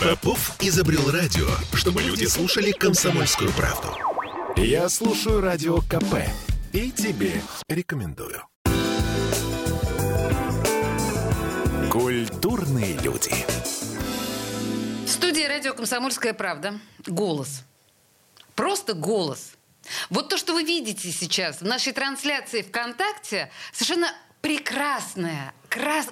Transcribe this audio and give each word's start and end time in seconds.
Попов 0.00 0.56
изобрел 0.60 1.10
радио, 1.10 1.46
чтобы 1.74 2.02
люди 2.02 2.24
слушали 2.24 2.72
комсомольскую 2.72 3.50
правду. 3.52 3.88
Я 4.56 4.88
слушаю 4.88 5.40
радио 5.40 5.78
КП 5.80 6.26
и 6.72 6.90
тебе 6.90 7.40
рекомендую. 7.68 8.42
Культурные 11.90 12.96
люди. 12.98 13.32
В 15.04 15.08
студии 15.08 15.42
радио 15.42 15.74
«Комсомольская 15.74 16.34
правда» 16.34 16.78
голос. 17.06 17.64
Просто 18.54 18.94
голос. 18.94 19.52
Вот 20.08 20.28
то, 20.28 20.36
что 20.36 20.54
вы 20.54 20.62
видите 20.62 21.10
сейчас 21.10 21.60
в 21.60 21.64
нашей 21.64 21.92
трансляции 21.92 22.62
ВКонтакте, 22.62 23.50
совершенно 23.72 24.12
прекрасная, 24.40 25.52
крас... 25.68 26.06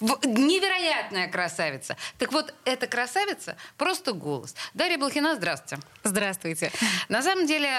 невероятная 0.00 1.28
красавица. 1.28 1.96
Так 2.18 2.32
вот, 2.32 2.54
эта 2.64 2.86
красавица 2.86 3.56
просто 3.76 4.12
голос. 4.12 4.54
Дарья 4.74 4.98
Блохина, 4.98 5.36
здравствуйте. 5.36 5.82
Здравствуйте. 6.04 6.72
На 7.08 7.22
самом 7.22 7.46
деле, 7.46 7.70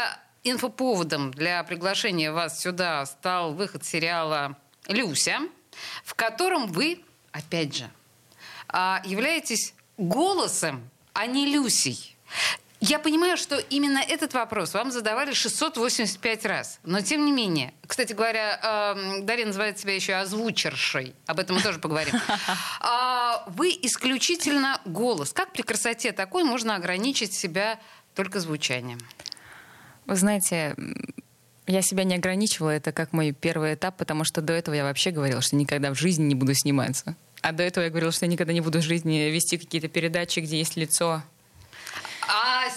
инфоповодом 0.44 1.32
для 1.32 1.64
приглашения 1.64 2.32
вас 2.32 2.62
сюда 2.62 3.06
стал 3.06 3.54
выход 3.54 3.86
сериала 3.86 4.58
«Люся», 4.88 5.40
в 6.04 6.14
котором 6.16 6.68
вы, 6.68 7.04
опять 7.32 7.76
же, 7.76 7.90
а, 8.68 9.02
являетесь 9.06 9.74
голосом, 9.98 10.90
а 11.14 11.26
не 11.26 11.46
Люсей. 11.48 12.16
Я 12.82 13.00
понимаю, 13.00 13.36
что 13.36 13.58
именно 13.58 14.00
этот 14.00 14.34
вопрос 14.34 14.74
вам 14.74 14.92
задавали 14.92 15.34
685 15.34 16.46
раз. 16.46 16.80
Но 16.84 17.02
тем 17.02 17.26
не 17.26 17.32
менее, 17.34 17.74
кстати 17.86 18.14
говоря, 18.14 18.96
э, 18.98 19.22
Дарья 19.24 19.46
называет 19.46 19.78
себя 19.80 19.96
еще 19.96 20.14
озвучершей. 20.14 21.14
Об 21.26 21.40
этом 21.40 21.58
мы 21.58 21.62
тоже 21.62 21.80
поговорим. 21.80 22.16
А, 22.82 23.44
вы 23.48 23.78
исключительно 23.82 24.80
голос. 24.86 25.34
Как 25.34 25.52
при 25.52 25.62
красоте 25.62 26.12
такой 26.14 26.44
можно 26.44 26.76
ограничить 26.76 27.34
себя 27.34 27.80
только 28.16 28.40
звучанием? 28.40 29.00
Вы 30.06 30.16
знаете, 30.16 30.76
я 31.68 31.82
себя 31.82 32.04
не 32.04 32.16
ограничивала, 32.16 32.72
это 32.72 32.92
как 32.92 33.14
мой 33.14 33.32
первый 33.32 33.76
этап, 33.76 33.98
потому 33.98 34.24
что 34.24 34.42
до 34.42 34.54
этого 34.54 34.74
я 34.76 34.84
вообще 34.84 35.12
говорила, 35.12 35.42
что 35.42 35.56
никогда 35.56 35.94
в 35.94 36.00
жизни 36.00 36.24
не 36.24 36.36
буду 36.36 36.54
сниматься. 36.54 37.16
А 37.42 37.52
до 37.52 37.64
этого 37.64 37.84
я 37.84 37.90
говорила, 37.90 38.12
что 38.12 38.26
я 38.26 38.32
никогда 38.32 38.54
не 38.54 38.62
буду 38.62 38.80
в 38.80 38.84
жизни 38.84 39.30
вести 39.30 39.58
какие-то 39.58 39.88
передачи, 39.88 40.40
где 40.40 40.58
есть 40.58 40.78
лицо 40.78 41.22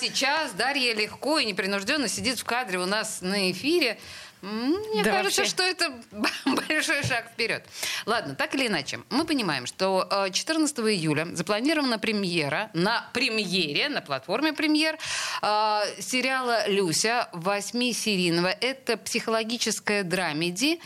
сейчас 0.02 0.52
Дарья 0.52 0.94
легко 0.94 1.38
и 1.38 1.44
непринужденно 1.44 2.08
сидит 2.08 2.38
в 2.38 2.44
кадре 2.44 2.78
у 2.78 2.86
нас 2.86 3.20
на 3.20 3.52
эфире. 3.52 3.98
Мне 4.40 5.04
да 5.04 5.12
кажется, 5.12 5.42
вообще. 5.42 5.54
что 5.54 5.62
это 5.62 5.92
большой 6.68 7.04
шаг 7.04 7.30
вперед. 7.30 7.64
Ладно, 8.06 8.34
так 8.34 8.56
или 8.56 8.66
иначе, 8.66 8.98
мы 9.08 9.24
понимаем, 9.24 9.66
что 9.66 10.08
14 10.32 10.78
э, 10.80 10.82
июля 10.82 11.28
запланирована 11.32 12.00
премьера 12.00 12.68
на 12.74 13.08
премьере, 13.12 13.88
на 13.88 14.00
платформе 14.00 14.52
премьер 14.52 14.98
э, 15.42 15.80
сериала 16.00 16.66
«Люся» 16.66 17.28
восьмисерийного. 17.32 18.48
Это 18.48 18.96
психологическая 18.96 20.02
драмеди. 20.02 20.80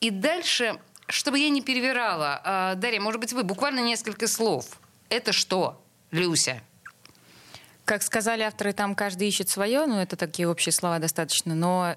И 0.00 0.10
дальше, 0.10 0.78
чтобы 1.06 1.38
я 1.38 1.48
не 1.48 1.62
перевирала, 1.62 2.42
э, 2.44 2.74
Дарья, 2.76 3.00
может 3.00 3.20
быть, 3.20 3.32
вы 3.32 3.42
буквально 3.42 3.80
несколько 3.80 4.28
слов. 4.28 4.66
Это 5.08 5.32
что, 5.32 5.82
Люся? 6.10 6.62
Как 7.88 8.02
сказали 8.02 8.42
авторы, 8.42 8.74
там 8.74 8.94
каждый 8.94 9.28
ищет 9.28 9.48
свое, 9.48 9.86
ну 9.86 9.98
это 9.98 10.14
такие 10.14 10.46
общие 10.46 10.74
слова 10.74 10.98
достаточно, 10.98 11.54
но 11.54 11.96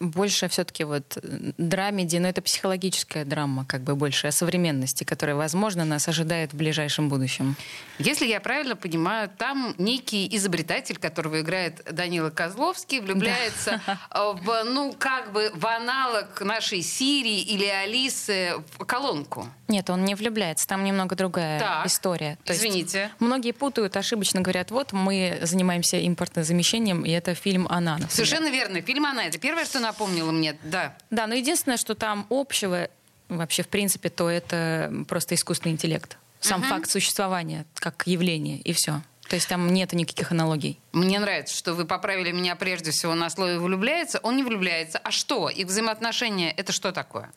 больше 0.00 0.48
все-таки 0.48 0.84
вот 0.84 1.18
драмеди, 1.22 2.16
но 2.18 2.28
это 2.28 2.42
психологическая 2.42 3.24
драма, 3.24 3.64
как 3.64 3.82
бы 3.82 3.94
больше 3.94 4.28
о 4.28 4.32
современности, 4.32 5.04
которая, 5.04 5.36
возможно, 5.36 5.84
нас 5.84 6.08
ожидает 6.08 6.52
в 6.52 6.56
ближайшем 6.56 7.08
будущем. 7.08 7.56
Если 7.98 8.26
я 8.26 8.40
правильно 8.40 8.76
понимаю, 8.76 9.30
там 9.36 9.74
некий 9.78 10.28
изобретатель, 10.36 10.98
которого 10.98 11.40
играет 11.40 11.82
Данила 11.90 12.30
Козловский, 12.30 13.00
влюбляется 13.00 13.80
да. 13.86 13.98
в, 14.32 14.64
ну, 14.64 14.94
как 14.98 15.32
бы 15.32 15.50
в 15.54 15.66
аналог 15.66 16.40
нашей 16.40 16.82
Сирии 16.82 17.40
или 17.40 17.64
Алисы 17.66 18.54
в 18.78 18.84
колонку. 18.84 19.48
Нет, 19.68 19.90
он 19.90 20.04
не 20.04 20.14
влюбляется, 20.14 20.66
там 20.68 20.84
немного 20.84 21.16
другая 21.16 21.58
так, 21.58 21.86
история. 21.86 22.38
То 22.44 22.52
извините. 22.52 22.98
Есть 22.98 23.12
многие 23.18 23.52
путают, 23.52 23.96
ошибочно 23.96 24.40
говорят, 24.40 24.70
вот 24.70 24.92
мы 24.92 25.38
занимаемся 25.42 26.04
импортозамещением, 26.06 27.04
и 27.04 27.10
это 27.10 27.34
фильм 27.34 27.66
«Она». 27.68 27.92
Например. 27.92 28.10
Совершенно 28.10 28.50
верно, 28.50 28.80
фильм 28.82 29.06
«Она». 29.06 29.24
Это 29.24 29.38
первое, 29.38 29.64
что 29.64 29.80
напомнила 29.86 30.30
мне, 30.30 30.58
да. 30.62 30.96
Да, 31.10 31.26
но 31.26 31.34
единственное, 31.34 31.76
что 31.76 31.94
там 31.94 32.26
общего, 32.30 32.88
вообще, 33.28 33.62
в 33.62 33.68
принципе, 33.68 34.10
то 34.10 34.28
это 34.28 34.92
просто 35.08 35.34
искусственный 35.34 35.72
интеллект. 35.72 36.18
Сам 36.40 36.60
угу. 36.60 36.68
факт 36.68 36.90
существования 36.90 37.64
как 37.74 38.06
явление, 38.06 38.58
и 38.58 38.72
все. 38.72 39.02
То 39.28 39.34
есть 39.34 39.48
там 39.48 39.72
нет 39.72 39.92
никаких 39.92 40.30
аналогий. 40.30 40.78
Мне 40.92 41.18
нравится, 41.18 41.56
что 41.56 41.74
вы 41.74 41.84
поправили 41.84 42.30
меня 42.30 42.54
прежде 42.54 42.92
всего 42.92 43.14
на 43.14 43.28
слове 43.28 43.58
«влюбляется». 43.58 44.20
Он 44.22 44.36
не 44.36 44.44
влюбляется. 44.44 44.98
А 44.98 45.10
что? 45.10 45.48
Их 45.48 45.66
взаимоотношения— 45.66 46.50
это 46.56 46.72
что 46.72 46.92
такое? 46.92 47.32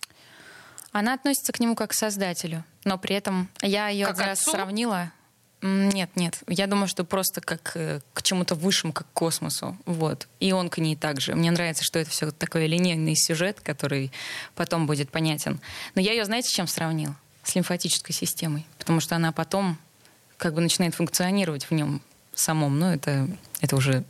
Она 0.92 1.14
относится 1.14 1.52
к 1.52 1.60
нему 1.60 1.76
как 1.76 1.92
к 1.92 1.94
создателю. 1.94 2.64
Но 2.84 2.98
при 2.98 3.16
этом 3.16 3.50
я 3.62 3.90
ее 3.90 4.06
как 4.06 4.20
раз 4.20 4.42
сравнила 4.42 5.12
нет, 5.62 6.10
нет. 6.16 6.40
Я 6.48 6.68
думаю, 6.68 6.88
что 6.88 7.04
просто 7.04 7.42
как 7.42 7.72
э, 7.76 8.00
к 8.14 8.24
чему-то 8.24 8.56
высшему, 8.56 8.94
как 8.94 9.08
к 9.08 9.14
космосу. 9.14 9.78
Вот. 9.86 10.28
И 10.40 10.54
он 10.54 10.70
к 10.70 10.78
ней 10.78 10.96
также. 10.96 11.36
Мне 11.36 11.52
нравится, 11.52 11.84
что 11.84 12.00
это 12.00 12.10
все 12.10 12.32
такой 12.32 12.68
линейный 12.68 13.16
сюжет, 13.16 13.60
который 13.62 14.12
потом 14.56 14.88
будет 14.88 15.10
понятен. 15.10 15.60
Но 15.96 16.02
я 16.02 16.14
ее, 16.14 16.24
знаете, 16.24 16.50
с 16.50 16.54
чем 16.54 16.68
сравнил? 16.68 17.14
С 17.44 17.56
лимфатической 17.56 18.16
системой. 18.16 18.66
Потому 18.78 19.02
что 19.02 19.16
она 19.18 19.32
потом 19.34 19.78
как 20.38 20.54
бы 20.54 20.62
начинает 20.62 20.96
функционировать 20.96 21.66
в 21.66 21.72
нем 21.72 22.02
самом. 22.34 22.80
Но 22.80 22.94
это, 22.94 23.28
это 23.60 23.76
уже 23.76 24.06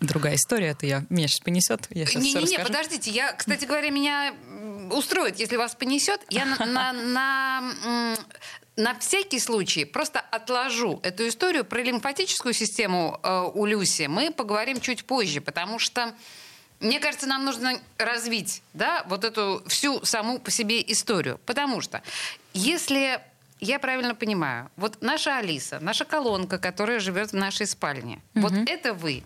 другая 0.00 0.36
история, 0.36 0.68
это 0.68 0.86
я, 0.86 1.04
меня 1.08 1.28
сейчас 1.28 1.40
понесет. 1.40 1.88
Не-не-не, 1.90 2.58
подождите, 2.58 3.10
я, 3.10 3.32
кстати 3.32 3.64
говоря, 3.64 3.90
меня 3.90 4.34
устроит, 4.90 5.38
если 5.38 5.56
вас 5.56 5.74
понесет. 5.74 6.20
Я 6.28 6.44
на, 6.44 6.64
на, 6.66 6.92
на, 6.92 8.16
на 8.76 8.98
всякий 8.98 9.40
случай 9.40 9.84
просто 9.84 10.20
отложу 10.20 11.00
эту 11.02 11.26
историю 11.28 11.64
про 11.64 11.82
лимфатическую 11.82 12.52
систему 12.52 13.18
э, 13.22 13.50
у 13.54 13.64
Люси. 13.64 14.06
Мы 14.06 14.30
поговорим 14.30 14.80
чуть 14.80 15.04
позже, 15.04 15.40
потому 15.40 15.78
что 15.78 16.14
мне 16.80 17.00
кажется, 17.00 17.26
нам 17.26 17.44
нужно 17.44 17.80
развить 17.96 18.62
да, 18.74 19.04
вот 19.08 19.24
эту 19.24 19.62
всю 19.66 20.04
саму 20.04 20.38
по 20.38 20.50
себе 20.50 20.82
историю. 20.92 21.40
Потому 21.46 21.80
что 21.80 22.02
если 22.52 23.20
я 23.60 23.78
правильно 23.78 24.14
понимаю, 24.14 24.70
вот 24.76 24.98
наша 25.00 25.38
Алиса, 25.38 25.78
наша 25.80 26.04
колонка, 26.04 26.58
которая 26.58 27.00
живет 27.00 27.30
в 27.30 27.34
нашей 27.34 27.66
спальне, 27.66 28.20
угу. 28.34 28.48
вот 28.48 28.52
это 28.68 28.92
вы, 28.92 29.24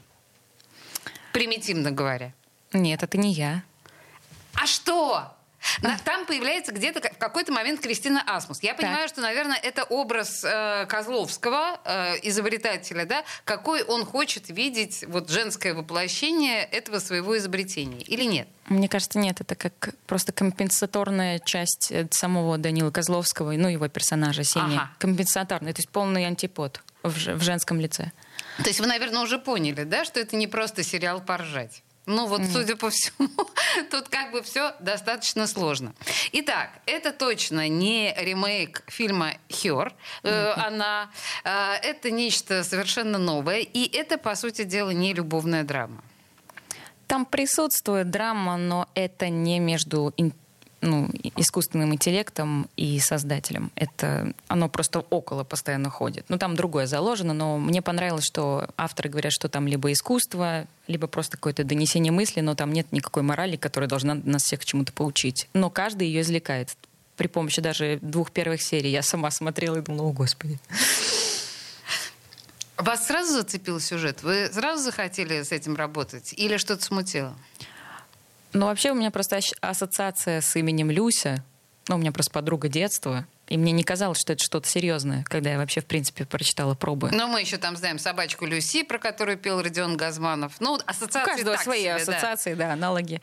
примитивно 1.33 1.91
говоря. 1.91 2.33
Нет, 2.73 3.03
это 3.03 3.19
не 3.19 3.33
я. 3.33 3.65
А 4.55 4.67
что? 4.67 5.37
Там 6.05 6.27
появляется 6.27 6.73
где-то 6.73 7.01
в 7.13 7.19
какой-то 7.19 7.53
момент 7.53 7.81
Кристина 7.81 8.23
Асмус. 8.27 8.63
Я 8.63 8.75
понимаю, 8.75 9.03
так. 9.03 9.11
что, 9.11 9.21
наверное, 9.21 9.57
это 9.57 9.85
образ 9.85 10.45
э, 10.45 10.87
Козловского, 10.87 11.81
э, 11.85 12.15
изобретателя, 12.23 13.05
да, 13.05 13.25
какой 13.45 13.83
он 13.83 14.05
хочет 14.05 14.49
видеть 14.49 15.05
вот 15.07 15.31
женское 15.31 15.75
воплощение 15.75 16.65
этого 16.65 16.99
своего 16.99 17.37
изобретения, 17.37 18.01
или 18.01 18.25
нет? 18.25 18.49
Мне 18.67 18.89
кажется, 18.89 19.19
нет. 19.19 19.41
Это 19.41 19.57
как 19.57 19.95
просто 20.07 20.33
компенсаторная 20.33 21.41
часть 21.41 21.91
э, 21.91 22.07
самого 22.11 22.57
Данила 22.57 22.91
Козловского, 22.91 23.53
ну, 23.53 23.69
его 23.69 23.89
персонажа 23.89 24.45
Сени. 24.45 24.77
Ага. 24.77 24.91
Компенсаторная, 24.99 25.73
то 25.73 25.81
есть 25.81 25.91
полный 25.91 26.27
антипод 26.27 26.83
в, 27.03 27.11
в 27.11 27.43
женском 27.43 27.81
лице. 27.81 28.13
То 28.59 28.69
есть 28.69 28.81
вы, 28.81 28.87
наверное, 28.87 29.23
уже 29.23 29.39
поняли, 29.39 29.85
да, 29.85 30.05
что 30.05 30.21
это 30.21 30.37
не 30.37 30.47
просто 30.47 30.83
сериал 30.83 31.21
поржать? 31.21 31.83
Ну 32.07 32.27
вот, 32.27 32.41
mm 32.41 32.53
судя 32.53 32.77
по 32.77 32.91
всему, 32.91 33.29
тут 33.91 34.09
как 34.09 34.33
бы 34.33 34.43
все 34.43 34.75
достаточно 34.81 35.47
сложно. 35.47 35.95
Итак, 36.33 36.71
это 36.87 37.13
точно 37.13 37.69
не 37.69 38.15
ремейк 38.17 38.83
фильма 38.89 39.35
«Хер». 39.49 39.93
Э, 40.23 40.53
она, 40.57 41.11
э, 41.45 41.75
это 41.83 42.11
нечто 42.11 42.65
совершенно 42.65 43.19
новое. 43.19 43.61
И 43.61 43.97
это, 43.97 44.19
по 44.19 44.35
сути 44.35 44.65
дела, 44.65 44.91
не 44.91 45.15
любовная 45.15 45.63
драма. 45.63 46.03
Там 47.07 47.27
присутствует 47.27 48.11
драма, 48.11 48.57
но 48.57 48.89
это 48.95 49.29
не 49.29 49.59
между 49.59 50.13
ну, 50.81 51.11
искусственным 51.37 51.93
интеллектом 51.95 52.69
и 52.77 52.99
создателем. 53.01 53.71
Это 53.75 54.33
оно 54.49 54.69
просто 54.69 55.01
около 55.01 55.45
постоянно 55.45 55.91
ходит. 55.91 56.25
Ну, 56.29 56.39
там 56.39 56.57
другое 56.57 56.87
заложено, 56.87 57.35
но 57.35 57.59
мне 57.59 57.83
понравилось, 57.83 58.25
что 58.25 58.69
авторы 58.77 59.11
говорят, 59.11 59.33
что 59.33 59.49
там 59.49 59.67
либо 59.67 59.93
искусство, 59.93 60.67
либо 60.87 61.07
просто 61.07 61.37
какое-то 61.37 61.65
донесение 61.65 62.13
мысли, 62.13 62.41
но 62.41 62.55
там 62.55 62.73
нет 62.73 62.93
никакой 62.93 63.23
морали, 63.23 63.57
которая 63.57 63.89
должна 63.89 64.15
нас 64.25 64.45
всех 64.45 64.65
чему-то 64.65 64.93
поучить. 64.93 65.49
Но 65.53 65.71
каждый 65.71 66.09
ее 66.09 66.23
извлекает. 66.23 66.77
При 67.17 67.27
помощи 67.27 67.61
даже 67.61 67.99
двух 68.01 68.31
первых 68.31 68.63
серий 68.63 68.91
я 68.91 69.03
сама 69.03 69.31
смотрела 69.31 69.77
и 69.77 69.83
думала, 69.83 70.09
о, 70.09 70.13
Господи. 70.13 70.59
Вас 72.79 73.07
сразу 73.07 73.35
зацепил 73.35 73.79
сюжет? 73.79 74.23
Вы 74.23 74.49
сразу 74.51 74.83
захотели 74.83 75.43
с 75.43 75.53
этим 75.53 75.77
работать? 75.77 76.33
Или 76.39 76.57
что-то 76.57 76.83
смутило? 76.83 77.37
Ну, 78.53 78.67
вообще 78.67 78.91
у 78.91 78.95
меня 78.95 79.11
просто 79.11 79.41
ассоциация 79.61 80.41
с 80.41 80.57
именем 80.57 80.91
Люся. 80.91 81.45
Ну, 81.89 81.97
у 81.97 81.99
меня 81.99 82.13
просто 82.13 82.33
подруга 82.33 82.69
детства. 82.69 83.27
И 83.51 83.59
мне 83.59 83.73
не 83.73 83.83
казалось, 83.83 84.21
что 84.21 84.33
это 84.33 84.45
что-то 84.45 84.69
серьезное, 84.69 85.25
когда 85.25 85.51
я 85.51 85.59
вообще, 85.59 85.81
в 85.81 85.87
принципе, 85.87 86.25
прочитала 86.25 86.77
пробы. 86.77 87.11
Но 87.11 87.27
мы 87.27 87.41
еще 87.41 87.57
там 87.57 87.77
знаем 87.77 87.99
собачку 87.99 88.47
Люси, 88.47 88.85
про 88.85 88.99
которую 88.99 89.39
пел 89.39 89.61
Родион 89.61 89.97
Газманов. 89.97 90.61
Ну, 90.61 90.79
ассоциации 90.87 91.33
У 91.33 91.35
каждого 91.37 91.57
свои 91.57 91.81
себе, 91.81 91.95
ассоциации, 91.97 92.55
да. 92.55 92.69
да, 92.69 92.73
аналоги. 92.75 93.21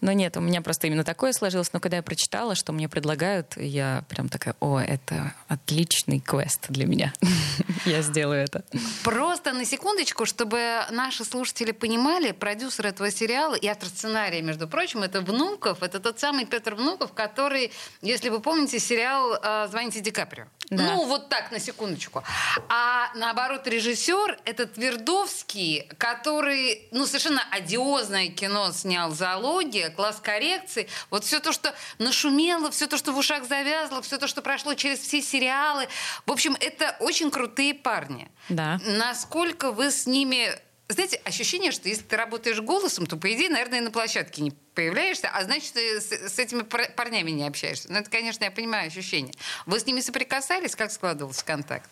Но 0.00 0.12
нет, 0.12 0.38
у 0.38 0.40
меня 0.40 0.62
просто 0.62 0.86
именно 0.86 1.04
такое 1.04 1.32
сложилось. 1.32 1.70
Но 1.74 1.80
когда 1.80 1.98
я 1.98 2.02
прочитала, 2.02 2.54
что 2.54 2.72
мне 2.72 2.88
предлагают, 2.88 3.58
я 3.58 4.04
прям 4.08 4.30
такая, 4.30 4.54
о, 4.60 4.78
это 4.78 5.34
отличный 5.48 6.20
квест 6.20 6.64
для 6.70 6.86
меня. 6.86 7.12
Я 7.84 8.02
сделаю 8.02 8.44
это. 8.44 8.64
Просто 9.04 9.52
на 9.52 9.64
секундочку, 9.64 10.26
чтобы 10.26 10.84
наши 10.90 11.24
слушатели 11.24 11.72
понимали, 11.72 12.32
продюсер 12.32 12.86
этого 12.86 13.10
сериала 13.10 13.54
и 13.54 13.66
автор 13.66 13.88
сценария, 13.88 14.42
между 14.42 14.68
прочим, 14.68 15.02
это 15.02 15.20
Внуков, 15.20 15.82
это 15.82 16.00
тот 16.00 16.18
самый 16.18 16.46
Петр 16.46 16.74
Внуков, 16.74 17.12
который, 17.12 17.72
если 18.02 18.28
вы 18.28 18.40
помните, 18.40 18.78
сериал 18.78 19.38
э, 19.42 19.68
«Звоните 19.70 20.00
Ди 20.00 20.10
Каприо». 20.10 20.46
Да. 20.70 20.82
Ну, 20.82 21.06
вот 21.06 21.28
так, 21.30 21.50
на 21.50 21.58
секундочку. 21.58 22.22
А 22.68 23.10
наоборот, 23.14 23.66
режиссер— 23.66 24.38
это 24.44 24.66
Твердовский, 24.66 25.88
который, 25.96 26.88
ну, 26.90 27.06
совершенно 27.06 27.42
одиозное 27.50 28.28
кино 28.28 28.70
снял 28.72 29.10
«Зоология», 29.10 29.88
класс 29.88 30.20
коррекции. 30.22 30.88
Вот 31.10 31.24
все 31.24 31.40
то, 31.40 31.52
что 31.52 31.74
нашумело, 31.98 32.70
все 32.70 32.86
то, 32.86 32.98
что 32.98 33.12
в 33.12 33.18
ушах 33.18 33.44
завязло, 33.44 34.02
все 34.02 34.18
то, 34.18 34.26
что 34.26 34.42
прошло 34.42 34.74
через 34.74 34.98
все 34.98 35.22
сериалы. 35.22 35.88
В 36.26 36.32
общем, 36.32 36.56
это 36.60 36.96
очень 37.00 37.30
крутые 37.30 37.72
парни. 37.72 38.30
Да. 38.50 38.78
Насколько 38.84 39.72
вы 39.72 39.90
с 39.90 40.06
ними 40.06 40.52
знаете, 40.88 41.20
ощущение, 41.24 41.70
что 41.70 41.88
если 41.88 42.02
ты 42.02 42.16
работаешь 42.16 42.60
голосом, 42.60 43.06
то, 43.06 43.16
по 43.16 43.30
идее, 43.32 43.50
наверное, 43.50 43.82
на 43.82 43.90
площадке 43.90 44.42
не 44.42 44.52
появляешься, 44.74 45.28
а 45.28 45.44
значит, 45.44 45.74
ты 45.74 46.00
с, 46.00 46.10
с 46.10 46.38
этими 46.38 46.62
парнями 46.62 47.30
не 47.30 47.46
общаешься. 47.46 47.92
Ну, 47.92 47.98
это, 47.98 48.08
конечно, 48.08 48.44
я 48.44 48.50
понимаю 48.50 48.86
ощущение. 48.86 49.34
Вы 49.66 49.80
с 49.80 49.86
ними 49.86 50.00
соприкасались? 50.00 50.74
Как 50.74 50.90
складывался 50.90 51.44
контакт? 51.44 51.88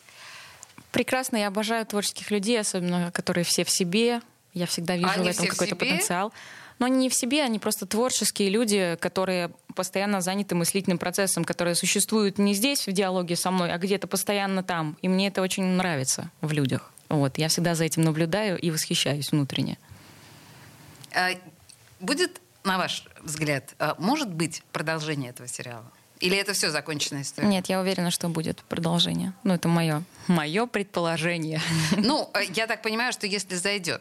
Прекрасно. 0.92 1.36
Я 1.36 1.48
обожаю 1.48 1.84
творческих 1.84 2.30
людей, 2.30 2.58
особенно 2.58 3.12
которые 3.12 3.44
все 3.44 3.64
в 3.64 3.70
себе. 3.70 4.22
Я 4.54 4.66
всегда 4.66 4.96
вижу 4.96 5.10
они 5.10 5.30
в 5.30 5.32
этом 5.32 5.46
какой-то 5.46 5.76
потенциал. 5.76 6.32
Но 6.78 6.86
они 6.86 6.96
не 6.96 7.08
в 7.10 7.14
себе, 7.14 7.42
они 7.42 7.58
просто 7.58 7.86
творческие 7.86 8.48
люди, 8.48 8.96
которые 9.00 9.50
постоянно 9.74 10.22
заняты 10.22 10.54
мыслительным 10.54 10.98
процессом, 10.98 11.44
которые 11.44 11.74
существуют 11.74 12.38
не 12.38 12.54
здесь 12.54 12.86
в 12.86 12.92
диалоге 12.92 13.36
со 13.36 13.50
мной, 13.50 13.72
а 13.72 13.78
где-то 13.78 14.06
постоянно 14.06 14.62
там. 14.62 14.96
И 15.02 15.08
мне 15.08 15.28
это 15.28 15.42
очень 15.42 15.64
нравится 15.64 16.30
в 16.40 16.52
людях. 16.52 16.92
Вот. 17.08 17.38
Я 17.38 17.48
всегда 17.48 17.74
за 17.74 17.84
этим 17.84 18.02
наблюдаю 18.02 18.58
и 18.58 18.70
восхищаюсь 18.70 19.30
внутренне. 19.32 19.78
А, 21.14 21.30
будет, 22.00 22.40
на 22.64 22.78
ваш 22.78 23.04
взгляд, 23.22 23.74
а, 23.78 23.94
может 23.98 24.32
быть 24.32 24.62
продолжение 24.72 25.30
этого 25.30 25.48
сериала? 25.48 25.90
Или 26.20 26.38
это 26.38 26.54
все 26.54 26.70
законченная 26.70 27.22
история? 27.22 27.46
Нет, 27.46 27.66
я 27.66 27.80
уверена, 27.80 28.10
что 28.10 28.28
будет 28.28 28.62
продолжение. 28.64 29.34
Ну, 29.44 29.52
это 29.52 29.68
мое, 29.68 30.02
мое 30.28 30.66
предположение. 30.66 31.60
Ну, 31.96 32.30
э, 32.32 32.44
я 32.54 32.66
так 32.66 32.80
понимаю, 32.80 33.12
что 33.12 33.26
если 33.26 33.54
зайдет. 33.54 34.00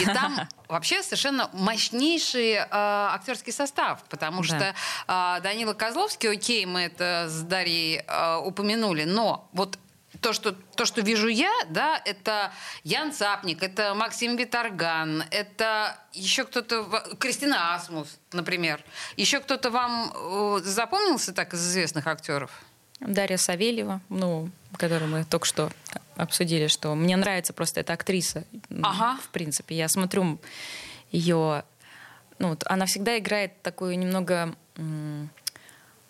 И 0.00 0.04
там 0.06 0.48
вообще 0.68 1.02
совершенно 1.02 1.48
мощнейший 1.52 2.54
э, 2.54 2.66
актерский 2.70 3.52
состав, 3.52 4.02
потому 4.08 4.42
да. 4.42 4.46
что 4.46 4.74
э, 5.06 5.40
Данила 5.42 5.74
Козловский, 5.74 6.32
окей, 6.32 6.66
мы 6.66 6.82
это 6.82 7.26
с 7.28 7.42
Дарьей 7.42 8.02
э, 8.06 8.36
упомянули, 8.38 9.04
но 9.04 9.48
вот 9.52 9.78
то, 10.20 10.32
что, 10.32 10.52
то, 10.52 10.84
что 10.84 11.00
вижу 11.00 11.28
я, 11.28 11.52
да, 11.68 12.00
это 12.04 12.52
Ян 12.84 13.12
Цапник, 13.12 13.62
это 13.62 13.94
Максим 13.94 14.36
Виторган, 14.36 15.24
это 15.30 15.98
еще 16.12 16.44
кто-то, 16.44 16.84
Кристина 17.18 17.74
Асмус, 17.74 18.18
например. 18.32 18.82
Еще 19.16 19.40
кто-то 19.40 19.70
вам 19.70 20.12
э, 20.14 20.60
запомнился 20.64 21.32
так 21.32 21.54
из 21.54 21.66
известных 21.66 22.06
актеров? 22.06 22.50
Дарья 23.00 23.36
Савельева, 23.36 24.00
ну, 24.08 24.50
которую 24.76 25.10
мы 25.10 25.24
только 25.24 25.46
что 25.46 25.70
обсудили, 26.16 26.66
что 26.66 26.94
мне 26.94 27.16
нравится 27.16 27.52
просто 27.52 27.80
эта 27.80 27.92
актриса. 27.92 28.44
Ага. 28.82 29.18
В 29.22 29.28
принципе, 29.28 29.76
я 29.76 29.88
смотрю 29.88 30.38
ее, 31.12 31.64
ну, 32.38 32.48
вот 32.48 32.62
она 32.66 32.86
всегда 32.86 33.18
играет 33.18 33.60
такую 33.62 33.98
немного 33.98 34.54
м- 34.76 35.30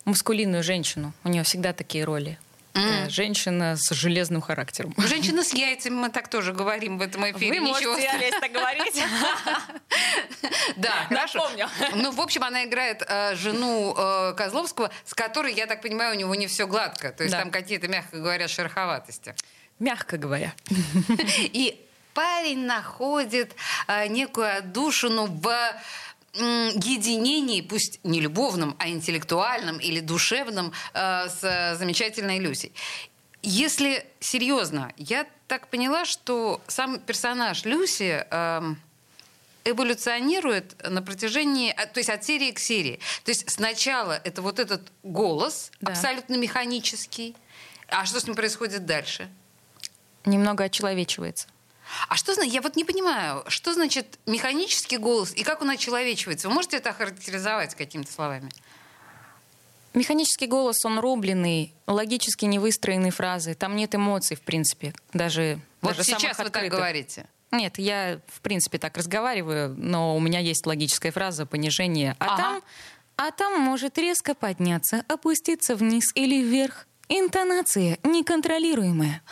мускулинную 0.05 0.63
женщину. 0.63 1.13
У 1.25 1.29
нее 1.29 1.43
всегда 1.43 1.73
такие 1.73 2.05
роли. 2.05 2.39
Mm. 2.77 3.11
Женщина 3.11 3.77
с 3.77 3.95
железным 3.95 4.41
характером. 4.41 4.95
Женщина 4.99 5.43
с 5.43 5.53
яйцами, 5.53 5.95
мы 5.95 6.11
так 6.11 6.29
тоже 6.29 6.53
говорим 6.53 6.99
в 6.99 7.03
этом 7.03 7.31
эфире. 7.31 7.61
Вы 7.61 7.69
Ничего 7.69 7.93
можете, 7.93 8.09
Олесь, 8.09 8.35
так 8.41 8.53
говорить. 8.53 9.03
Да, 10.77 10.93
хорошо. 11.09 11.39
Напомню. 11.39 11.69
Ну, 11.95 12.11
в 12.11 12.21
общем, 12.21 12.43
она 12.43 12.65
играет 12.65 13.03
э, 13.07 13.35
жену 13.37 13.95
э, 13.97 14.35
Козловского, 14.37 14.91
с 15.05 15.15
которой, 15.15 15.55
я 15.55 15.67
так 15.67 15.81
понимаю, 15.81 16.15
у 16.15 16.19
него 16.19 16.35
не 16.35 16.47
все 16.47 16.67
гладко. 16.67 17.13
То 17.13 17.23
есть 17.25 17.35
там 17.35 17.51
какие-то, 17.51 17.89
мягко 17.89 18.19
говоря, 18.19 18.49
шероховатости. 18.49 19.35
Мягко 19.79 20.19
говоря. 20.19 20.53
И 21.39 21.81
парень 22.15 22.65
находит 22.65 23.55
некую 24.09 24.57
отдушину 24.59 25.27
в 25.27 25.51
единении, 26.37 27.61
пусть 27.61 28.01
не 28.05 28.21
любовном, 28.21 28.77
а 28.79 28.89
интеллектуальном 28.89 29.79
или 29.79 30.01
душевном 30.01 30.73
э, 30.95 31.29
с 31.29 31.77
замечательной 31.79 32.39
Люсей. 32.39 32.73
Если 33.43 34.05
серьезно, 34.21 34.93
я 34.97 35.27
так 35.49 35.69
поняла, 35.69 36.05
что 36.05 36.61
сам 36.67 36.99
персонаж 36.99 37.65
Люси 37.65 38.27
э, 38.29 38.75
эволюционирует 39.65 40.77
на 40.89 41.03
протяжении, 41.03 41.73
а, 41.77 41.87
то 41.87 42.01
есть 42.01 42.11
от 42.11 42.25
серии 42.25 42.53
к 42.53 42.59
серии. 42.59 43.01
То 43.25 43.31
есть 43.31 43.51
сначала 43.51 44.21
это 44.25 44.43
вот 44.43 44.59
этот 44.59 44.83
голос 45.03 45.71
да. 45.81 45.93
абсолютно 45.93 46.37
механический, 46.37 47.37
а 47.89 48.05
что 48.07 48.21
с 48.21 48.27
ним 48.27 48.35
происходит 48.35 48.87
дальше? 48.87 49.29
Немного 50.25 50.65
очеловечивается. 50.65 51.49
А 52.09 52.17
что 52.17 52.35
значит, 52.35 52.53
я 52.53 52.63
вот 52.63 52.77
не 52.77 52.85
понимаю, 52.85 53.45
что 53.49 53.73
значит 53.75 54.19
механический 54.27 54.99
голос 54.99 55.33
и 55.35 55.43
как 55.43 55.63
он 55.63 55.71
очеловечивается? 55.71 56.49
Вы 56.49 56.55
можете 56.55 56.79
это 56.79 56.91
охарактеризовать 56.91 57.75
какими-то 57.75 58.13
словами? 58.13 58.51
Механический 59.95 60.47
голос, 60.47 60.85
он 60.85 60.99
рубленый, 60.99 61.73
логически 61.87 62.45
невыстроенные 62.45 63.13
фразы. 63.13 63.55
Там 63.55 63.77
нет 63.77 63.95
эмоций, 63.95 64.37
в 64.37 64.43
принципе, 64.43 64.93
даже 65.15 65.59
Вот 65.81 65.97
даже 65.97 66.05
сейчас 66.05 66.39
вы 66.39 66.51
так 66.51 66.69
говорите? 66.69 67.27
Нет, 67.51 67.79
я, 67.79 68.21
в 68.27 68.41
принципе, 68.43 68.77
так 68.79 68.97
разговариваю, 68.99 69.75
но 69.79 70.15
у 70.17 70.21
меня 70.21 70.41
есть 70.41 70.67
логическая 70.67 71.13
фраза 71.13 71.47
понижение. 71.47 72.17
А 72.19 72.27
ага. 72.27 72.37
там, 72.37 72.63
а 73.17 73.31
там 73.31 73.61
может 73.61 73.97
резко 73.97 74.35
подняться, 74.35 75.03
опуститься 75.09 75.75
вниз 75.75 76.13
или 76.15 76.43
вверх. 76.43 76.87
Интонация 77.09 77.99
неконтролируемая. 78.03 79.23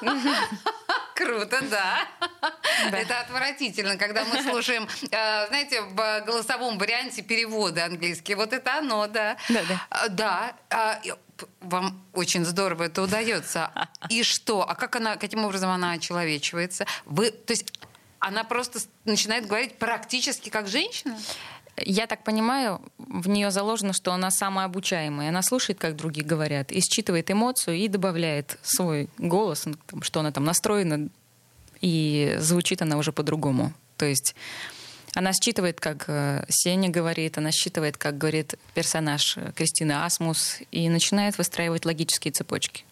Круто, 1.18 1.60
да. 1.68 2.06
да. 2.90 2.98
Это 2.98 3.20
отвратительно, 3.20 3.96
когда 3.96 4.24
мы 4.24 4.40
слушаем, 4.40 4.86
э, 5.10 5.46
знаете, 5.48 5.82
в 5.82 6.20
голосовом 6.24 6.78
варианте 6.78 7.22
перевода 7.22 7.86
английский. 7.86 8.36
Вот 8.36 8.52
это 8.52 8.78
оно, 8.78 9.08
да. 9.08 9.36
Да, 9.48 9.62
да. 9.68 9.86
Э, 9.90 10.08
да. 10.08 10.56
А, 10.70 11.00
вам 11.60 12.04
очень 12.12 12.44
здорово 12.44 12.84
это 12.84 13.02
удается. 13.02 13.72
И 14.08 14.22
что? 14.22 14.62
А 14.68 14.76
как 14.76 14.94
она, 14.94 15.16
каким 15.16 15.44
образом 15.44 15.70
она 15.70 15.92
очеловечивается? 15.92 16.86
Вы, 17.04 17.32
то 17.32 17.52
есть 17.52 17.72
она 18.20 18.44
просто 18.44 18.78
начинает 19.04 19.46
говорить 19.46 19.76
практически 19.78 20.50
как 20.50 20.68
женщина? 20.68 21.18
Я 21.84 22.06
так 22.06 22.24
понимаю, 22.24 22.80
в 22.98 23.28
нее 23.28 23.50
заложено, 23.50 23.92
что 23.92 24.12
она 24.12 24.30
самообучаемая. 24.30 25.28
Она 25.28 25.42
слушает, 25.42 25.78
как 25.78 25.96
другие 25.96 26.26
говорят, 26.26 26.72
и 26.72 26.80
считывает 26.80 27.30
эмоцию 27.30 27.76
и 27.76 27.88
добавляет 27.88 28.58
свой 28.62 29.08
голос, 29.18 29.66
что 30.02 30.20
она 30.20 30.32
там 30.32 30.44
настроена, 30.44 31.08
и 31.80 32.36
звучит 32.38 32.82
она 32.82 32.96
уже 32.96 33.12
по-другому. 33.12 33.72
То 33.96 34.06
есть 34.06 34.34
она 35.14 35.32
считывает, 35.32 35.80
как 35.80 36.04
э, 36.08 36.44
Сеня 36.48 36.90
говорит, 36.90 37.38
она 37.38 37.50
считывает, 37.50 37.96
как 37.96 38.18
говорит 38.18 38.54
персонаж 38.74 39.36
э, 39.36 39.52
Кристина 39.54 40.04
Асмус, 40.04 40.58
и 40.70 40.88
начинает 40.88 41.38
выстраивать 41.38 41.84
логические 41.84 42.32
цепочки. 42.32 42.84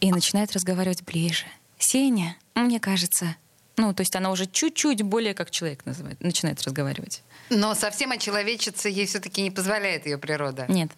И 0.00 0.12
начинает 0.12 0.52
разговаривать 0.52 1.02
ближе. 1.02 1.46
Сеня, 1.78 2.36
мне 2.54 2.78
кажется, 2.78 3.36
ну, 3.76 3.92
то 3.92 4.02
есть 4.02 4.14
она 4.16 4.30
уже 4.30 4.46
чуть-чуть 4.46 5.02
более 5.02 5.34
как 5.34 5.50
человек 5.50 5.84
называет, 5.86 6.20
начинает 6.20 6.62
разговаривать. 6.62 7.22
Но 7.50 7.74
совсем 7.74 8.12
очеловечиться 8.12 8.88
ей 8.88 9.06
все-таки 9.06 9.42
не 9.42 9.50
позволяет 9.50 10.06
ее 10.06 10.18
природа. 10.18 10.66
Нет. 10.68 10.90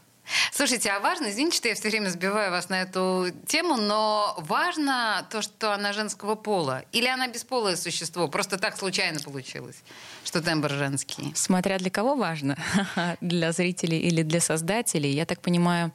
Слушайте, 0.52 0.90
а 0.90 1.00
важно, 1.00 1.30
извините, 1.30 1.56
что 1.56 1.68
я 1.68 1.75
все 1.75 1.88
время 1.88 2.09
сбиваю 2.09 2.50
вас 2.50 2.68
на 2.68 2.83
эту 2.83 3.28
тему, 3.47 3.76
но 3.76 4.35
важно 4.38 5.26
то, 5.30 5.40
что 5.40 5.73
она 5.73 5.92
женского 5.92 6.35
пола? 6.35 6.85
Или 6.92 7.06
она 7.06 7.28
бесполое 7.28 7.76
существо? 7.76 8.26
Просто 8.28 8.59
так 8.59 8.76
случайно 8.76 9.21
получилось, 9.21 9.76
что 10.25 10.42
тембр 10.42 10.71
женский. 10.71 11.33
Смотря 11.37 11.78
для 11.78 11.90
кого 11.90 12.16
важно. 12.16 12.59
для 13.21 13.52
зрителей 13.52 14.00
или 14.00 14.23
для 14.23 14.40
создателей. 14.40 15.11
Я 15.11 15.26
так 15.26 15.40
понимаю, 15.40 15.92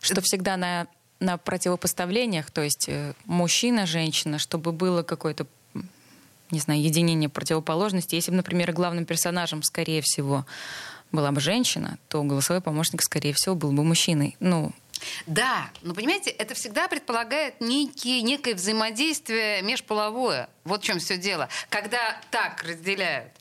что 0.00 0.20
всегда 0.20 0.56
на, 0.56 0.86
на 1.18 1.36
противопоставлениях, 1.36 2.50
то 2.50 2.62
есть 2.62 2.88
э, 2.88 3.14
мужчина, 3.24 3.86
женщина, 3.86 4.38
чтобы 4.38 4.70
было 4.70 5.02
какое-то 5.02 5.46
не 6.52 6.60
знаю, 6.60 6.82
единение 6.82 7.28
противоположностей. 7.28 8.16
Если 8.16 8.30
бы, 8.30 8.36
например, 8.36 8.72
главным 8.72 9.04
персонажем, 9.04 9.62
скорее 9.62 10.02
всего, 10.02 10.46
была 11.10 11.30
бы 11.30 11.40
женщина, 11.40 11.98
то 12.08 12.22
голосовой 12.22 12.62
помощник, 12.62 13.02
скорее 13.02 13.34
всего, 13.34 13.54
был 13.54 13.72
бы 13.72 13.84
мужчиной. 13.84 14.36
Ну, 14.40 14.72
Да, 15.26 15.70
но 15.82 15.94
понимаете, 15.94 16.30
это 16.30 16.54
всегда 16.54 16.88
предполагает 16.88 17.60
некие, 17.60 18.22
некое 18.22 18.54
взаимодействие 18.54 19.62
межполовое. 19.62 20.48
Вот 20.64 20.82
в 20.82 20.84
чем 20.84 21.00
все 21.00 21.16
дело. 21.16 21.48
Когда 21.68 22.20
так 22.30 22.62
разделяют. 22.62 23.32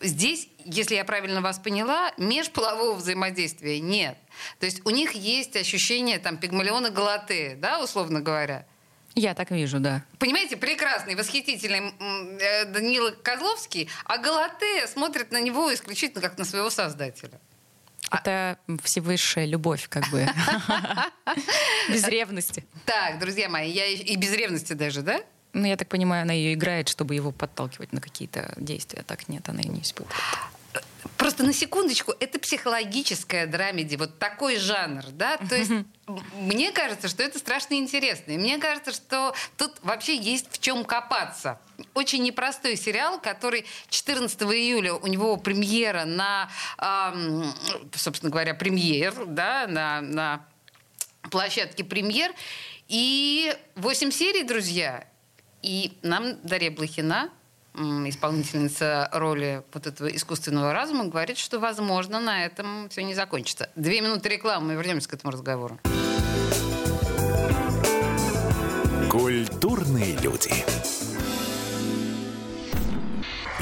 Здесь, 0.00 0.48
если 0.64 0.94
я 0.94 1.04
правильно 1.04 1.40
вас 1.40 1.58
поняла, 1.58 2.12
межполового 2.16 2.94
взаимодействия 2.94 3.80
нет. 3.80 4.16
То 4.58 4.66
есть 4.66 4.80
у 4.86 4.90
них 4.90 5.12
есть 5.12 5.56
ощущение 5.56 6.18
там 6.18 6.38
пигмалиона 6.38 6.90
галатеи, 6.90 7.54
да, 7.54 7.82
условно 7.82 8.20
говоря. 8.20 8.66
Я 9.14 9.34
так 9.34 9.50
вижу, 9.50 9.80
да. 9.80 10.04
Понимаете, 10.18 10.56
прекрасный, 10.56 11.14
восхитительный 11.14 11.92
э, 12.40 12.64
Данила 12.66 13.10
Козловский, 13.10 13.88
а 14.04 14.18
Галатея 14.18 14.86
смотрит 14.86 15.32
на 15.32 15.40
него 15.40 15.72
исключительно 15.74 16.22
как 16.22 16.38
на 16.38 16.44
своего 16.44 16.70
создателя. 16.70 17.40
Это 18.10 18.58
всевысшая 18.82 19.46
любовь, 19.46 19.88
как 19.88 20.08
бы. 20.10 20.26
Без 21.88 22.06
ревности. 22.08 22.64
Так, 22.84 23.18
друзья 23.18 23.48
мои, 23.48 23.70
я 23.70 23.86
и 23.86 24.16
без 24.16 24.32
ревности 24.32 24.72
даже, 24.72 25.02
да? 25.02 25.20
Ну, 25.52 25.66
я 25.66 25.76
так 25.76 25.88
понимаю, 25.88 26.22
она 26.22 26.32
ее 26.32 26.54
играет, 26.54 26.88
чтобы 26.88 27.14
его 27.14 27.32
подталкивать 27.32 27.92
на 27.92 28.00
какие-то 28.00 28.52
действия. 28.56 29.02
Так 29.02 29.28
нет, 29.28 29.48
она 29.48 29.60
ее 29.60 29.68
не 29.70 29.80
испытывает. 29.80 30.16
Просто 31.20 31.42
на 31.42 31.52
секундочку, 31.52 32.14
это 32.18 32.38
психологическая 32.38 33.46
драмеди, 33.46 33.96
вот 33.96 34.18
такой 34.18 34.56
жанр, 34.56 35.04
да? 35.12 35.36
То 35.36 35.54
есть 35.54 35.70
мне 36.38 36.72
кажется, 36.72 37.08
что 37.08 37.22
это 37.22 37.38
страшно 37.38 37.74
интересно. 37.74 38.32
И 38.32 38.38
мне 38.38 38.56
кажется, 38.56 38.90
что 38.90 39.34
тут 39.58 39.72
вообще 39.82 40.16
есть 40.16 40.50
в 40.50 40.58
чем 40.58 40.82
копаться. 40.82 41.60
Очень 41.92 42.22
непростой 42.22 42.74
сериал, 42.74 43.20
который 43.20 43.66
14 43.90 44.40
июля 44.44 44.94
у 44.94 45.06
него 45.06 45.36
премьера 45.36 46.06
на, 46.06 46.48
эм, 46.78 47.52
собственно 47.94 48.30
говоря, 48.30 48.54
премьер, 48.54 49.26
да, 49.26 49.66
на, 49.66 50.00
на 50.00 50.46
площадке 51.30 51.84
премьер. 51.84 52.32
И 52.88 53.54
8 53.76 54.10
серий, 54.10 54.42
друзья. 54.42 55.06
И 55.60 55.98
нам 56.00 56.40
Дарья 56.42 56.70
Блохина 56.70 57.30
исполнительница 57.74 59.08
роли 59.12 59.62
вот 59.72 59.86
этого 59.86 60.08
искусственного 60.08 60.72
разума, 60.72 61.04
говорит, 61.04 61.38
что, 61.38 61.58
возможно, 61.58 62.20
на 62.20 62.44
этом 62.44 62.88
все 62.88 63.02
не 63.02 63.14
закончится. 63.14 63.70
Две 63.76 64.00
минуты 64.00 64.28
рекламы, 64.28 64.68
мы 64.68 64.74
вернемся 64.74 65.08
к 65.08 65.14
этому 65.14 65.32
разговору. 65.32 65.78
Культурные 69.10 70.16
люди. 70.18 70.52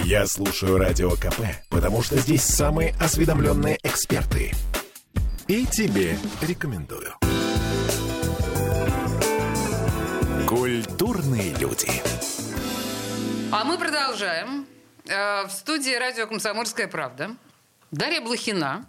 Я 0.05 0.27
слушаю 0.27 0.79
Радио 0.79 1.11
КП, 1.11 1.41
потому 1.71 2.03
что 2.03 2.17
здесь 2.19 2.43
самые 2.43 2.95
осведомленные 3.01 3.79
эксперты. 3.83 4.53
И 5.49 5.67
тебе 5.67 6.17
рекомендую. 6.41 7.15
Культурные 10.47 11.55
люди. 11.57 11.91
А 13.51 13.65
мы 13.65 13.79
продолжаем. 13.79 14.67
Э, 15.07 15.47
в 15.47 15.51
студии 15.51 15.95
радио 15.95 16.27
«Комсомольская 16.27 16.87
правда» 16.87 17.35
Дарья 17.91 18.21
Блохина, 18.21 18.87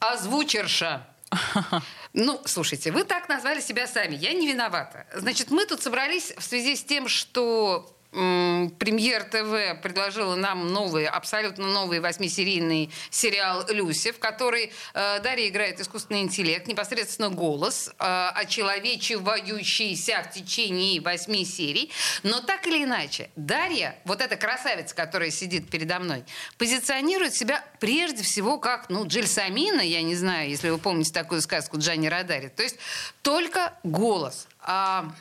озвучерша. 0.00 1.06
Ну, 2.16 2.40
слушайте, 2.44 2.92
вы 2.92 3.02
так 3.02 3.28
назвали 3.28 3.60
себя 3.60 3.88
сами. 3.88 4.14
Я 4.14 4.34
не 4.34 4.46
виновата. 4.46 5.04
Значит, 5.14 5.50
мы 5.50 5.66
тут 5.66 5.82
собрались 5.82 6.32
в 6.36 6.42
связи 6.42 6.76
с 6.76 6.84
тем, 6.84 7.08
что 7.08 7.93
Премьер 8.14 9.24
ТВ 9.24 9.82
предложила 9.82 10.36
нам 10.36 10.72
новый, 10.72 11.04
абсолютно 11.06 11.66
новый 11.66 11.98
восьмисерийный 11.98 12.90
сериал 13.10 13.64
«Люси», 13.68 14.12
в 14.12 14.20
который 14.20 14.72
э, 14.94 15.20
Дарья 15.20 15.48
играет 15.48 15.80
искусственный 15.80 16.20
интеллект, 16.22 16.68
непосредственно 16.68 17.28
голос, 17.28 17.90
э, 17.98 18.28
очеловечивающийся 18.34 20.22
в 20.22 20.32
течение 20.32 21.00
восьми 21.00 21.44
серий. 21.44 21.90
Но 22.22 22.40
так 22.40 22.68
или 22.68 22.84
иначе, 22.84 23.30
Дарья, 23.34 23.98
вот 24.04 24.20
эта 24.20 24.36
красавица, 24.36 24.94
которая 24.94 25.30
сидит 25.30 25.68
передо 25.68 25.98
мной, 25.98 26.22
позиционирует 26.56 27.34
себя 27.34 27.64
прежде 27.80 28.22
всего 28.22 28.58
как, 28.58 28.90
ну, 28.90 29.08
Джельсамина, 29.08 29.80
я 29.80 30.02
не 30.02 30.14
знаю, 30.14 30.50
если 30.50 30.70
вы 30.70 30.78
помните 30.78 31.12
такую 31.12 31.42
сказку 31.42 31.78
Джанни 31.78 32.06
Радари. 32.06 32.46
То 32.46 32.62
есть 32.62 32.76
только 33.22 33.74
голос. 33.82 34.46
А 34.60 35.12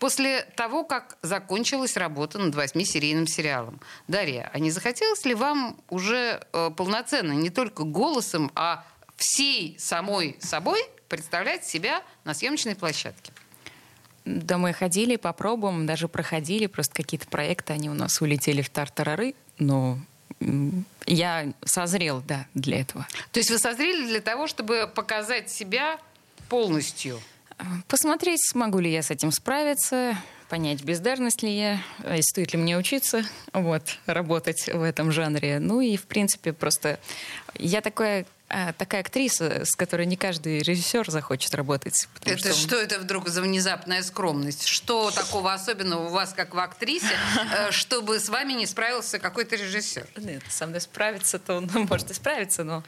после 0.00 0.42
того, 0.56 0.82
как 0.82 1.18
закончилась 1.22 1.96
работа 1.96 2.38
над 2.38 2.54
восьмисерийным 2.54 3.28
сериалом. 3.28 3.80
Дарья, 4.08 4.50
а 4.52 4.58
не 4.58 4.70
захотелось 4.70 5.24
ли 5.26 5.34
вам 5.34 5.76
уже 5.90 6.40
э, 6.52 6.70
полноценно, 6.76 7.32
не 7.32 7.50
только 7.50 7.84
голосом, 7.84 8.50
а 8.56 8.84
всей 9.16 9.76
самой 9.78 10.36
собой 10.40 10.80
представлять 11.08 11.66
себя 11.66 12.02
на 12.24 12.32
съемочной 12.32 12.74
площадке? 12.74 13.32
Да, 14.24 14.56
мы 14.56 14.72
ходили 14.72 15.16
по 15.16 15.32
пробам, 15.34 15.86
даже 15.86 16.08
проходили, 16.08 16.66
просто 16.66 16.94
какие-то 16.94 17.28
проекты, 17.28 17.74
они 17.74 17.90
у 17.90 17.94
нас 17.94 18.22
улетели 18.22 18.62
в 18.62 18.70
тартарары, 18.70 19.34
но 19.58 19.98
я 21.04 21.52
созрел, 21.64 22.22
да, 22.26 22.46
для 22.54 22.80
этого. 22.80 23.06
То 23.32 23.40
есть 23.40 23.50
вы 23.50 23.58
созрели 23.58 24.06
для 24.06 24.20
того, 24.22 24.46
чтобы 24.46 24.90
показать 24.94 25.50
себя 25.50 25.98
полностью? 26.48 27.20
Посмотреть, 27.88 28.40
смогу 28.42 28.78
ли 28.78 28.90
я 28.90 29.02
с 29.02 29.10
этим 29.10 29.32
справиться, 29.32 30.16
понять, 30.48 30.82
бездарность 30.82 31.42
ли 31.42 31.56
я, 31.56 31.80
и 32.16 32.22
стоит 32.22 32.52
ли 32.52 32.58
мне 32.58 32.76
учиться, 32.76 33.22
вот, 33.52 33.82
работать 34.06 34.68
в 34.72 34.82
этом 34.82 35.12
жанре. 35.12 35.58
Ну 35.60 35.80
и, 35.80 35.96
в 35.96 36.04
принципе, 36.04 36.52
просто 36.52 36.98
я 37.54 37.80
такая 37.80 38.26
а, 38.52 38.72
такая 38.72 39.02
актриса, 39.02 39.64
с 39.64 39.76
которой 39.76 40.06
не 40.06 40.16
каждый 40.16 40.58
режиссер 40.58 41.08
захочет 41.08 41.54
работать. 41.54 42.08
Это 42.24 42.52
что... 42.52 42.52
что 42.52 42.76
это 42.76 42.98
вдруг 42.98 43.28
за 43.28 43.42
внезапная 43.42 44.02
скромность? 44.02 44.66
Что 44.66 45.12
такого 45.12 45.52
особенного 45.52 46.06
у 46.06 46.08
вас, 46.08 46.32
как 46.32 46.52
в 46.52 46.58
актрисе, 46.58 47.06
э, 47.52 47.70
чтобы 47.70 48.18
с 48.18 48.28
вами 48.28 48.54
не 48.54 48.66
справился 48.66 49.20
какой-то 49.20 49.54
режиссер? 49.54 50.04
Нет, 50.16 50.42
со 50.48 50.66
мной 50.66 50.80
справиться-то 50.80 51.58
он 51.58 51.70
может 51.88 52.10
и 52.10 52.14
справиться, 52.14 52.64
но 52.64 52.82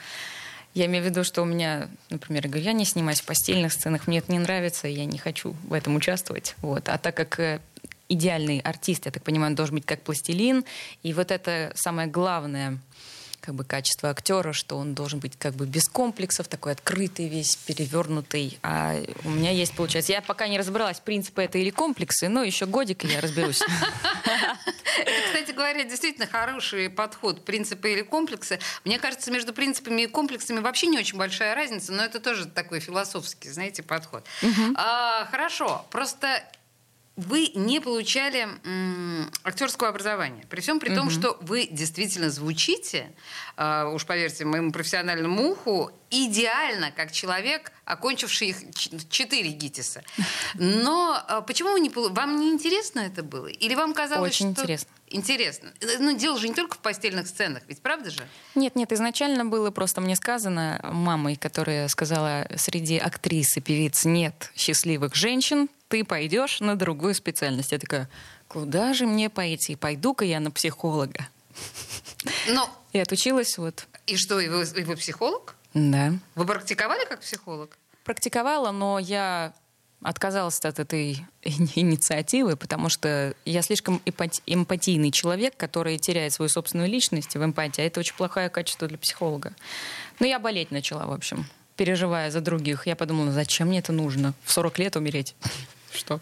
я 0.74 0.86
имею 0.86 1.04
в 1.04 1.06
виду, 1.06 1.24
что 1.24 1.42
у 1.42 1.44
меня, 1.44 1.88
например, 2.10 2.44
я 2.44 2.50
говорю, 2.50 2.64
я 2.64 2.72
не 2.72 2.84
снимаюсь 2.84 3.20
в 3.20 3.24
постельных 3.24 3.72
сценах, 3.72 4.06
мне 4.06 4.18
это 4.18 4.32
не 4.32 4.38
нравится, 4.38 4.88
я 4.88 5.04
не 5.04 5.18
хочу 5.18 5.54
в 5.68 5.72
этом 5.72 5.96
участвовать. 5.96 6.54
Вот. 6.62 6.88
А 6.88 6.98
так 6.98 7.16
как 7.16 7.38
э, 7.40 7.60
идеальный 8.08 8.60
артист, 8.60 9.06
я 9.06 9.12
так 9.12 9.22
понимаю, 9.22 9.50
он 9.50 9.54
должен 9.54 9.74
быть 9.74 9.86
как 9.86 10.02
пластилин, 10.02 10.64
и 11.02 11.12
вот 11.12 11.30
это 11.30 11.72
самое 11.74 12.08
главное— 12.08 12.78
как 13.42 13.54
бы 13.56 13.64
качество 13.64 14.08
актера, 14.08 14.52
что 14.52 14.78
он 14.78 14.94
должен 14.94 15.18
быть 15.18 15.36
как 15.36 15.54
бы 15.54 15.66
без 15.66 15.88
комплексов, 15.88 16.48
такой 16.48 16.72
открытый 16.72 17.28
весь, 17.28 17.56
перевернутый. 17.56 18.58
А 18.62 18.94
у 19.24 19.30
меня 19.30 19.50
есть, 19.50 19.74
получается, 19.74 20.12
я 20.12 20.22
пока 20.22 20.46
не 20.46 20.58
разобралась, 20.58 21.00
принципы 21.00 21.42
это 21.42 21.58
или 21.58 21.70
комплексы, 21.70 22.28
но 22.28 22.44
еще 22.44 22.66
годик, 22.66 23.04
и 23.04 23.08
я 23.08 23.20
разберусь. 23.20 23.60
Кстати 25.26 25.50
говоря, 25.52 25.84
действительно 25.84 26.26
хороший 26.26 26.88
подход. 26.88 27.44
Принципы 27.44 27.92
или 27.92 28.02
комплексы. 28.02 28.60
Мне 28.84 28.98
кажется, 28.98 29.30
между 29.32 29.52
принципами 29.52 30.02
и 30.02 30.06
комплексами 30.06 30.60
вообще 30.60 30.86
не 30.86 30.98
очень 30.98 31.18
большая 31.18 31.54
разница, 31.54 31.92
но 31.92 32.04
это 32.04 32.20
тоже 32.20 32.46
такой 32.46 32.80
философский, 32.80 33.50
знаете, 33.50 33.82
подход. 33.82 34.24
А, 34.76 35.26
хорошо. 35.30 35.84
Просто 35.90 36.44
вы 37.16 37.50
не 37.54 37.80
получали 37.80 38.48
м, 38.64 39.30
актерского 39.44 39.90
образования. 39.90 40.44
При 40.48 40.60
всем 40.60 40.80
при 40.80 40.88
угу. 40.88 40.96
том, 40.96 41.10
что 41.10 41.36
вы 41.42 41.68
действительно 41.70 42.30
звучите, 42.30 43.12
э, 43.56 43.84
уж 43.92 44.06
поверьте 44.06 44.44
моему 44.46 44.72
профессиональному 44.72 45.50
уху, 45.50 45.90
идеально, 46.10 46.90
как 46.90 47.12
человек, 47.12 47.72
окончивший 47.84 48.48
их 48.48 48.56
четыре 49.10 49.50
ГИТИСа. 49.50 50.02
Но 50.54 51.22
э, 51.28 51.42
почему 51.46 51.72
вы 51.72 51.80
не, 51.80 51.90
вам 51.90 52.40
не 52.40 52.50
интересно 52.50 53.00
это 53.00 53.22
было? 53.22 53.46
Или 53.46 53.74
вам 53.74 53.92
казалось, 53.92 54.30
Очень 54.32 54.52
что... 54.52 54.62
интересно. 54.62 54.90
Интересно. 55.08 55.72
Но 55.98 56.12
дело 56.12 56.38
же 56.38 56.48
не 56.48 56.54
только 56.54 56.76
в 56.76 56.78
постельных 56.78 57.26
сценах, 57.26 57.62
ведь 57.68 57.82
правда 57.82 58.10
же? 58.10 58.26
Нет, 58.54 58.74
нет, 58.76 58.92
изначально 58.92 59.44
было 59.44 59.70
просто 59.70 60.00
мне 60.00 60.16
сказано 60.16 60.80
мамой, 60.90 61.36
которая 61.36 61.88
сказала, 61.88 62.46
среди 62.56 62.96
актрис 62.96 63.58
и 63.58 63.60
певиц 63.60 64.06
нет 64.06 64.50
счастливых 64.56 65.14
женщин, 65.14 65.68
ты 65.92 66.04
пойдешь 66.04 66.60
на 66.60 66.74
другую 66.74 67.14
специальность. 67.14 67.70
Я 67.70 67.78
такая, 67.78 68.08
куда 68.48 68.94
же 68.94 69.06
мне 69.06 69.28
пойти? 69.28 69.76
Пойду-ка 69.76 70.24
я 70.24 70.40
на 70.40 70.50
психолога. 70.50 71.28
Но... 72.48 72.70
И 72.94 72.98
отучилась 72.98 73.58
вот. 73.58 73.86
И 74.06 74.16
что, 74.16 74.40
и 74.40 74.48
вы, 74.48 74.64
и 74.64 74.84
вы 74.84 74.96
психолог? 74.96 75.54
Да. 75.74 76.14
Вы 76.34 76.46
практиковали 76.46 77.04
как 77.04 77.20
психолог? 77.20 77.76
Практиковала, 78.04 78.70
но 78.70 78.98
я 78.98 79.52
отказалась 80.00 80.58
от 80.60 80.78
этой 80.78 81.26
инициативы, 81.42 82.56
потому 82.56 82.88
что 82.88 83.34
я 83.44 83.60
слишком 83.60 84.00
эмпатийный 84.46 85.10
человек, 85.10 85.58
который 85.58 85.98
теряет 85.98 86.32
свою 86.32 86.48
собственную 86.48 86.88
личность 86.88 87.34
в 87.34 87.44
эмпатии. 87.44 87.82
А 87.82 87.84
это 87.84 88.00
очень 88.00 88.14
плохое 88.14 88.48
качество 88.48 88.88
для 88.88 88.96
психолога. 88.96 89.52
Но 90.20 90.26
я 90.26 90.38
болеть 90.38 90.70
начала, 90.70 91.04
в 91.04 91.12
общем, 91.12 91.44
переживая 91.76 92.30
за 92.30 92.40
других. 92.40 92.86
Я 92.86 92.96
подумала, 92.96 93.30
зачем 93.30 93.68
мне 93.68 93.80
это 93.80 93.92
нужно? 93.92 94.32
В 94.44 94.52
40 94.52 94.78
лет 94.78 94.96
умереть. 94.96 95.34
Что? 95.92 96.20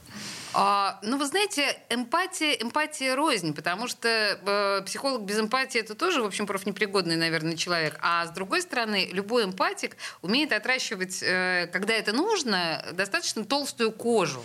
А, 0.52 0.99
ну, 1.02 1.16
вы 1.16 1.26
знаете, 1.26 1.76
эмпатия, 1.90 2.54
эмпатия 2.54 3.14
рознь, 3.14 3.54
потому 3.54 3.87
что 3.87 4.09
э, 4.09 4.83
психолог 4.85 5.23
без 5.23 5.38
эмпатии 5.38 5.78
это 5.78 5.95
тоже, 5.95 6.23
в 6.23 6.26
общем, 6.26 6.47
профнепригодный, 6.47 7.16
наверное, 7.16 7.57
человек. 7.57 7.97
А 8.00 8.26
с 8.26 8.30
другой 8.30 8.62
стороны, 8.62 9.09
любой 9.12 9.45
эмпатик 9.45 9.97
умеет 10.23 10.52
отращивать, 10.52 11.23
э, 11.23 11.69
когда 11.73 11.95
это 11.95 12.12
нужно, 12.12 12.85
достаточно 12.92 13.45
толстую 13.45 13.92
кожу. 13.92 14.42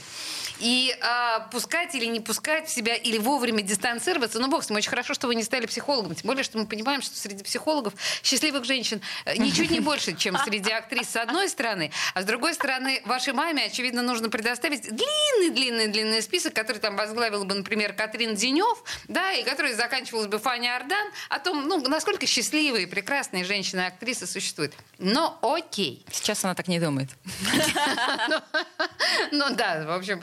И 0.60 0.96
э, 0.96 1.52
пускать 1.52 1.96
или 1.96 2.06
не 2.06 2.20
пускать 2.20 2.68
в 2.68 2.72
себя, 2.72 2.96
или 2.96 3.18
вовремя 3.18 3.62
дистанцироваться, 3.62 4.40
ну, 4.40 4.48
бог 4.48 4.64
с 4.64 4.70
ним, 4.70 4.78
очень 4.78 4.90
хорошо, 4.90 5.14
что 5.16 5.28
вы 5.28 5.36
не 5.36 5.44
стали 5.44 5.66
психологом. 5.66 6.14
Тем 6.14 6.28
более, 6.28 6.44
что 6.44 6.60
мы 6.60 6.68
понимаем, 6.68 7.02
что 7.02 7.18
среди 7.18 7.44
психологов 7.44 7.94
счастливых 8.22 8.64
женщин 8.64 9.02
э, 9.26 9.38
ничуть 9.38 9.72
не 9.72 9.80
больше, 9.80 10.16
чем 10.16 10.38
среди 10.38 10.72
актрис 10.72 11.10
с 11.10 11.16
одной 11.16 11.50
стороны. 11.50 11.92
А 12.14 12.22
с 12.22 12.26
другой 12.26 12.54
стороны, 12.54 13.02
вашей 13.06 13.34
маме, 13.34 13.66
очевидно, 13.66 14.04
нужно 14.04 14.30
предоставить 14.30 14.84
длинный-длинный 14.84 15.95
длинный 15.96 16.22
список, 16.22 16.54
который 16.54 16.80
там 16.80 16.98
возглавил 16.98 17.46
бы, 17.46 17.56
например, 17.56 17.94
Катрин 17.94 18.36
Денев, 18.36 18.84
да, 19.08 19.32
и 19.32 19.44
который 19.46 19.74
заканчивалась 19.74 20.28
бы 20.28 20.40
Фаня 20.40 20.76
Ардан, 20.76 21.08
о 21.30 21.40
том, 21.40 21.68
ну, 21.70 21.80
насколько 21.88 22.26
счастливые, 22.26 22.86
прекрасные 22.86 23.46
женщины-актрисы 23.46 24.28
существуют. 24.28 24.74
Но 25.00 25.40
окей. 25.42 26.06
Сейчас 26.12 26.44
она 26.44 26.54
так 26.54 26.68
не 26.68 26.80
думает. 26.80 27.10
Ну 29.32 29.56
да, 29.56 29.86
в 29.86 29.92
общем. 29.92 30.22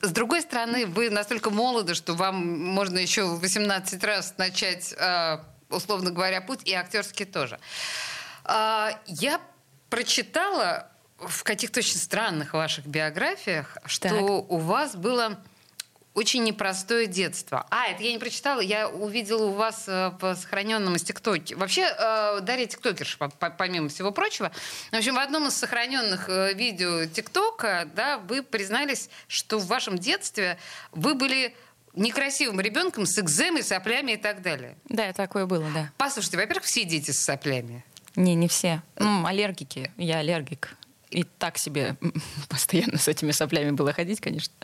С 0.00 0.10
другой 0.10 0.42
стороны, 0.42 0.86
вы 0.86 1.10
настолько 1.10 1.50
молоды, 1.50 1.94
что 1.94 2.14
вам 2.14 2.36
можно 2.58 2.98
еще 2.98 3.24
18 3.24 4.02
раз 4.04 4.34
начать, 4.38 4.94
а, 4.98 5.44
условно 5.68 6.10
говоря, 6.10 6.40
путь, 6.40 6.60
и 6.64 6.72
актерский 6.72 7.26
тоже. 7.26 7.58
А, 8.44 8.98
я 9.06 9.40
прочитала 9.90 10.90
в 11.20 11.44
каких-то 11.44 11.80
очень 11.80 11.98
странных 11.98 12.54
ваших 12.54 12.86
биографиях, 12.86 13.76
что 13.86 14.08
так. 14.08 14.22
у 14.22 14.56
вас 14.56 14.96
было 14.96 15.38
очень 16.14 16.42
непростое 16.42 17.06
детство. 17.06 17.66
А, 17.70 17.86
это 17.88 18.02
я 18.02 18.12
не 18.12 18.18
прочитала, 18.18 18.60
я 18.60 18.88
увидела 18.88 19.46
у 19.46 19.52
вас 19.52 19.84
э, 19.86 20.10
в 20.20 20.34
сохраненном 20.34 20.96
из 20.96 21.02
ТикТоке. 21.04 21.54
Вообще, 21.54 21.82
э, 21.82 22.40
Дарья 22.42 22.66
ТикТокерша, 22.66 23.16
помимо 23.56 23.88
всего 23.88 24.10
прочего. 24.10 24.50
В 24.90 24.96
общем, 24.96 25.14
в 25.14 25.18
одном 25.18 25.46
из 25.46 25.54
сохраненных 25.54 26.28
э, 26.28 26.52
видео 26.54 27.06
ТикТока, 27.06 27.88
да, 27.94 28.18
вы 28.18 28.42
признались, 28.42 29.08
что 29.28 29.58
в 29.58 29.66
вашем 29.66 29.98
детстве 29.98 30.58
вы 30.90 31.14
были 31.14 31.54
некрасивым 31.94 32.60
ребенком 32.60 33.06
с 33.06 33.18
экземой, 33.18 33.62
соплями 33.62 34.12
и 34.12 34.16
так 34.16 34.42
далее. 34.42 34.76
Да, 34.88 35.12
такое 35.12 35.46
было, 35.46 35.66
да. 35.72 35.92
Послушайте, 35.96 36.38
во-первых, 36.38 36.64
все 36.64 36.84
дети 36.84 37.12
с 37.12 37.20
соплями. 37.20 37.84
Не, 38.16 38.34
не 38.34 38.48
все. 38.48 38.82
Ну, 38.96 39.24
аллергики. 39.24 39.92
Я 39.96 40.18
аллергик 40.18 40.76
и 41.10 41.24
так 41.24 41.58
себе 41.58 41.96
постоянно 42.48 42.98
с 42.98 43.08
этими 43.08 43.32
соплями 43.32 43.70
было 43.72 43.92
ходить, 43.92 44.20
конечно. 44.20 44.54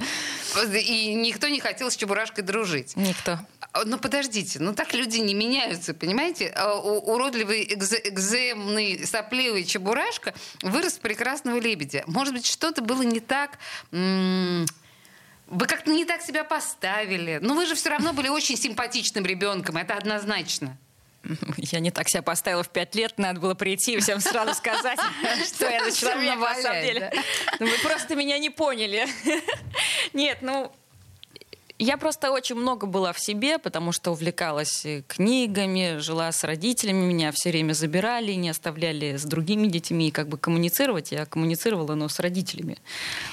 И 0.72 1.14
никто 1.14 1.48
не 1.48 1.60
хотел 1.60 1.90
с 1.90 1.96
Чебурашкой 1.96 2.44
дружить. 2.44 2.96
Никто. 2.96 3.40
А, 3.72 3.84
ну, 3.84 3.98
подождите, 3.98 4.58
ну 4.60 4.72
так 4.74 4.94
люди 4.94 5.18
не 5.18 5.34
меняются, 5.34 5.92
понимаете? 5.92 6.48
А, 6.56 6.74
уродливый 6.74 7.64
экземный 7.64 9.06
сопливый 9.06 9.64
Чебурашка 9.64 10.34
вырос 10.62 10.94
в 10.94 11.00
прекрасного 11.00 11.58
лебедя. 11.58 12.04
Может 12.06 12.34
быть, 12.34 12.46
что-то 12.46 12.82
было 12.82 13.02
не 13.02 13.20
так... 13.20 13.58
Вы 15.48 15.66
как-то 15.68 15.92
не 15.92 16.04
так 16.04 16.22
себя 16.22 16.42
поставили. 16.42 17.38
Но 17.40 17.54
вы 17.54 17.66
же 17.66 17.76
все 17.76 17.90
равно 17.90 18.12
были 18.12 18.28
очень 18.28 18.56
симпатичным 18.56 19.24
ребенком, 19.24 19.76
это 19.76 19.94
однозначно. 19.94 20.76
Я 21.56 21.80
не 21.80 21.90
так 21.90 22.08
себя 22.08 22.22
поставила 22.22 22.62
в 22.62 22.68
пять 22.68 22.94
лет, 22.94 23.14
надо 23.18 23.40
было 23.40 23.54
прийти 23.54 23.94
и 23.94 24.00
всем 24.00 24.20
сразу 24.20 24.54
сказать, 24.54 24.98
что 25.46 25.68
я 25.68 25.84
за 25.84 25.96
человек 25.96 26.38
на 26.38 26.54
самом 26.54 26.82
деле. 26.82 27.12
Ну, 27.60 27.66
вы 27.66 27.78
просто 27.82 28.14
меня 28.14 28.38
не 28.38 28.50
поняли. 28.50 29.06
Нет, 30.12 30.38
ну, 30.42 30.72
я 31.78 31.98
просто 31.98 32.30
очень 32.30 32.56
много 32.56 32.86
была 32.86 33.12
в 33.12 33.20
себе, 33.20 33.58
потому 33.58 33.92
что 33.92 34.12
увлекалась 34.12 34.86
книгами, 35.08 35.98
жила 35.98 36.32
с 36.32 36.42
родителями, 36.42 37.04
меня 37.04 37.32
все 37.32 37.50
время 37.50 37.74
забирали, 37.74 38.32
не 38.32 38.48
оставляли 38.48 39.16
с 39.16 39.24
другими 39.24 39.66
детьми, 39.66 40.08
и 40.08 40.10
как 40.10 40.28
бы 40.28 40.38
коммуницировать. 40.38 41.12
Я 41.12 41.26
коммуницировала, 41.26 41.94
но 41.94 42.08
с 42.08 42.18
родителями 42.18 42.78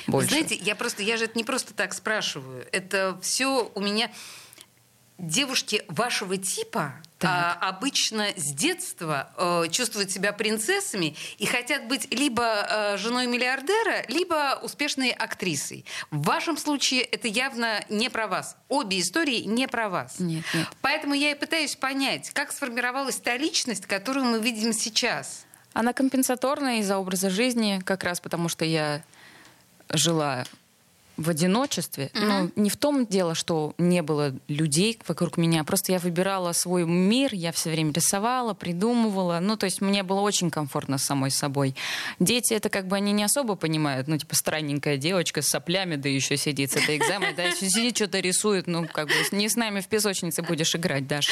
больше. 0.08 0.30
Знаете, 0.30 0.56
я 0.56 0.76
просто, 0.76 1.04
я 1.04 1.18
же 1.18 1.26
это 1.26 1.38
не 1.38 1.44
просто 1.44 1.74
так 1.74 1.94
спрашиваю. 1.94 2.66
Это 2.72 3.18
все 3.22 3.72
у 3.76 3.80
меня 3.80 4.12
девушки 5.18 5.84
вашего 5.88 6.38
типа 6.38 6.96
а, 7.24 7.58
обычно 7.62 8.28
с 8.36 8.54
детства 8.54 9.30
э, 9.38 9.70
чувствуют 9.72 10.12
себя 10.12 10.34
принцессами 10.34 11.16
и 11.38 11.46
хотят 11.46 11.88
быть 11.88 12.14
либо 12.14 12.44
э, 12.44 12.98
женой 12.98 13.28
миллиардера, 13.28 14.06
либо 14.08 14.60
успешной 14.62 15.12
актрисой. 15.12 15.86
В 16.12 16.24
вашем 16.24 16.58
случае 16.58 17.02
это 17.02 17.28
явно 17.28 17.84
не 17.90 18.10
про 18.10 18.28
вас. 18.28 18.58
Обе 18.70 19.00
истории 19.00 19.42
не 19.42 19.68
про 19.68 19.90
вас. 19.90 20.20
Нет, 20.20 20.44
нет. 20.54 20.68
Поэтому 20.82 21.14
я 21.14 21.32
и 21.32 21.36
пытаюсь 21.36 21.76
понять, 21.76 22.32
как 22.32 22.52
сформировалась 22.52 23.18
та 23.18 23.38
личность, 23.38 23.86
которую 23.86 24.26
мы 24.26 24.40
видим 24.40 24.74
сейчас. 24.74 25.46
Она 25.74 25.94
компенсаторная 25.94 26.80
из-за 26.80 26.98
образа 26.98 27.30
жизни, 27.30 27.82
как 27.84 28.04
раз 28.04 28.20
потому 28.20 28.48
что 28.48 28.64
я 28.64 29.04
жила 29.90 30.46
в 31.18 31.30
одиночестве. 31.30 32.12
Mm-hmm. 32.14 32.26
Но 32.56 32.62
не 32.62 32.70
в 32.70 32.78
том 32.78 33.06
дело, 33.06 33.36
что 33.36 33.74
не 33.78 34.02
было 34.02 34.34
людей 34.48 35.00
вокруг 35.08 35.38
меня. 35.38 35.64
Просто 35.64 35.92
я 35.92 36.00
выбирала 36.00 36.54
свой 36.54 36.86
мир, 36.86 37.34
я 37.34 37.52
все 37.52 37.70
время 37.70 37.94
рисовала, 37.94 38.54
придумывала. 38.54 39.40
Ну, 39.42 39.56
то 39.56 39.66
есть 39.66 39.82
мне 39.82 40.04
было 40.04 40.22
очень 40.22 40.50
комфортно 40.50 40.98
с 40.98 41.04
самой 41.04 41.32
собой. 41.32 41.76
Дети 42.20 42.54
это 42.54 42.70
как 42.70 42.88
бы 42.88 42.96
они 42.96 43.12
не 43.12 43.24
особо 43.24 43.56
понимают. 43.56 44.08
Ну, 44.08 44.18
типа 44.18 44.36
странненькая 44.36 44.98
девочка 44.98 45.42
с 45.42 45.48
соплями, 45.48 45.96
да 45.96 46.10
еще 46.10 46.36
сидит 46.38 46.72
с 46.72 46.76
этой 46.78 46.98
экзаменой, 46.98 47.34
да, 47.36 47.44
еще 47.44 47.70
сидит, 47.70 47.96
что-то 47.96 48.20
рисует. 48.20 48.68
Ну, 48.68 48.88
как 48.88 49.08
бы 49.08 49.14
не 49.32 49.50
с 49.50 49.56
нами 49.56 49.82
в 49.82 49.88
песочнице 49.88 50.42
будешь 50.42 50.76
играть, 50.76 51.08
Даша. 51.08 51.32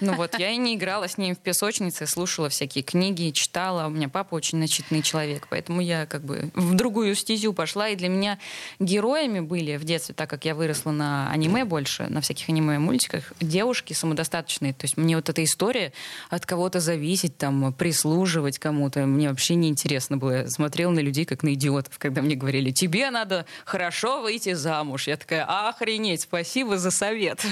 Ну 0.00 0.14
вот, 0.14 0.38
я 0.38 0.50
и 0.50 0.56
не 0.56 0.74
играла 0.74 1.08
с 1.08 1.18
ним 1.18 1.36
в 1.36 1.38
песочнице, 1.38 2.06
слушала 2.06 2.48
всякие 2.48 2.82
книги, 2.82 3.30
читала. 3.30 3.86
У 3.86 3.90
меня 3.90 4.08
папа 4.08 4.34
очень 4.34 4.58
начитанный 4.58 5.02
человек, 5.02 5.46
поэтому 5.48 5.80
я 5.80 6.06
как 6.06 6.24
бы 6.24 6.50
в 6.54 6.74
другую 6.74 7.14
стезю 7.14 7.52
пошла, 7.52 7.88
и 7.88 7.96
для 7.96 8.08
меня 8.08 8.38
герой 8.80 9.03
героями 9.04 9.40
были 9.40 9.76
в 9.76 9.84
детстве, 9.84 10.14
так 10.14 10.30
как 10.30 10.46
я 10.46 10.54
выросла 10.54 10.90
на 10.90 11.30
аниме 11.30 11.66
больше, 11.66 12.06
на 12.08 12.22
всяких 12.22 12.48
аниме-мультиках, 12.48 13.34
девушки 13.38 13.92
самодостаточные. 13.92 14.72
То 14.72 14.84
есть 14.84 14.96
мне 14.96 15.16
вот 15.16 15.28
эта 15.28 15.44
история 15.44 15.92
от 16.30 16.46
кого-то 16.46 16.80
зависеть, 16.80 17.36
там, 17.36 17.74
прислуживать 17.74 18.58
кому-то, 18.58 19.04
мне 19.04 19.28
вообще 19.28 19.56
не 19.56 19.68
интересно 19.68 20.16
было. 20.16 20.30
Я 20.30 20.48
смотрела 20.48 20.90
на 20.90 21.00
людей 21.00 21.26
как 21.26 21.42
на 21.42 21.52
идиотов, 21.52 21.98
когда 21.98 22.22
мне 22.22 22.34
говорили, 22.34 22.70
тебе 22.70 23.10
надо 23.10 23.44
хорошо 23.66 24.22
выйти 24.22 24.54
замуж. 24.54 25.06
Я 25.06 25.18
такая, 25.18 25.44
охренеть, 25.68 26.22
спасибо 26.22 26.78
за 26.78 26.90
совет. 26.90 27.44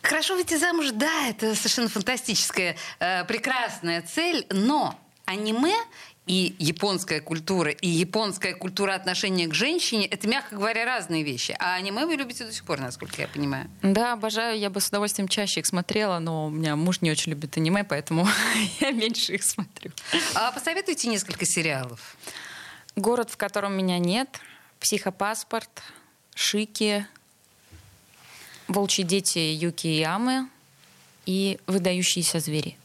Хорошо 0.00 0.34
выйти 0.34 0.56
замуж, 0.56 0.90
да, 0.92 1.28
это 1.28 1.56
совершенно 1.56 1.88
фантастическая, 1.88 2.76
э, 3.00 3.24
прекрасная 3.24 4.02
цель, 4.02 4.46
но 4.50 4.96
аниме 5.24 5.74
и 6.26 6.54
японская 6.58 7.20
культура, 7.20 7.70
и 7.70 7.88
японская 7.88 8.54
культура 8.54 8.94
отношения 8.94 9.48
к 9.48 9.54
женщине, 9.54 10.06
это, 10.06 10.28
мягко 10.28 10.54
говоря, 10.54 10.84
разные 10.84 11.24
вещи. 11.24 11.56
А 11.58 11.74
аниме 11.74 12.06
вы 12.06 12.14
любите 12.14 12.44
до 12.44 12.52
сих 12.52 12.64
пор, 12.64 12.78
насколько 12.78 13.20
я 13.20 13.26
понимаю. 13.26 13.68
Да, 13.82 14.12
обожаю. 14.12 14.58
Я 14.58 14.70
бы 14.70 14.80
с 14.80 14.88
удовольствием 14.88 15.26
чаще 15.26 15.60
их 15.60 15.66
смотрела, 15.66 16.20
но 16.20 16.46
у 16.46 16.50
меня 16.50 16.76
муж 16.76 17.00
не 17.00 17.10
очень 17.10 17.30
любит 17.32 17.56
аниме, 17.56 17.82
поэтому 17.82 18.28
я 18.80 18.92
меньше 18.92 19.34
их 19.34 19.42
смотрю. 19.42 19.90
А 20.34 20.52
посоветуйте 20.52 21.08
несколько 21.08 21.44
сериалов. 21.44 22.16
«Город, 22.94 23.30
в 23.30 23.36
котором 23.36 23.72
меня 23.72 23.98
нет», 23.98 24.28
«Психопаспорт», 24.78 25.70
«Шики», 26.34 27.06
«Волчьи 28.68 29.04
дети» 29.04 29.38
Юки 29.38 29.86
и 29.86 30.02
Амы 30.02 30.48
и 31.24 31.58
«Выдающиеся 31.66 32.38
звери». 32.38 32.76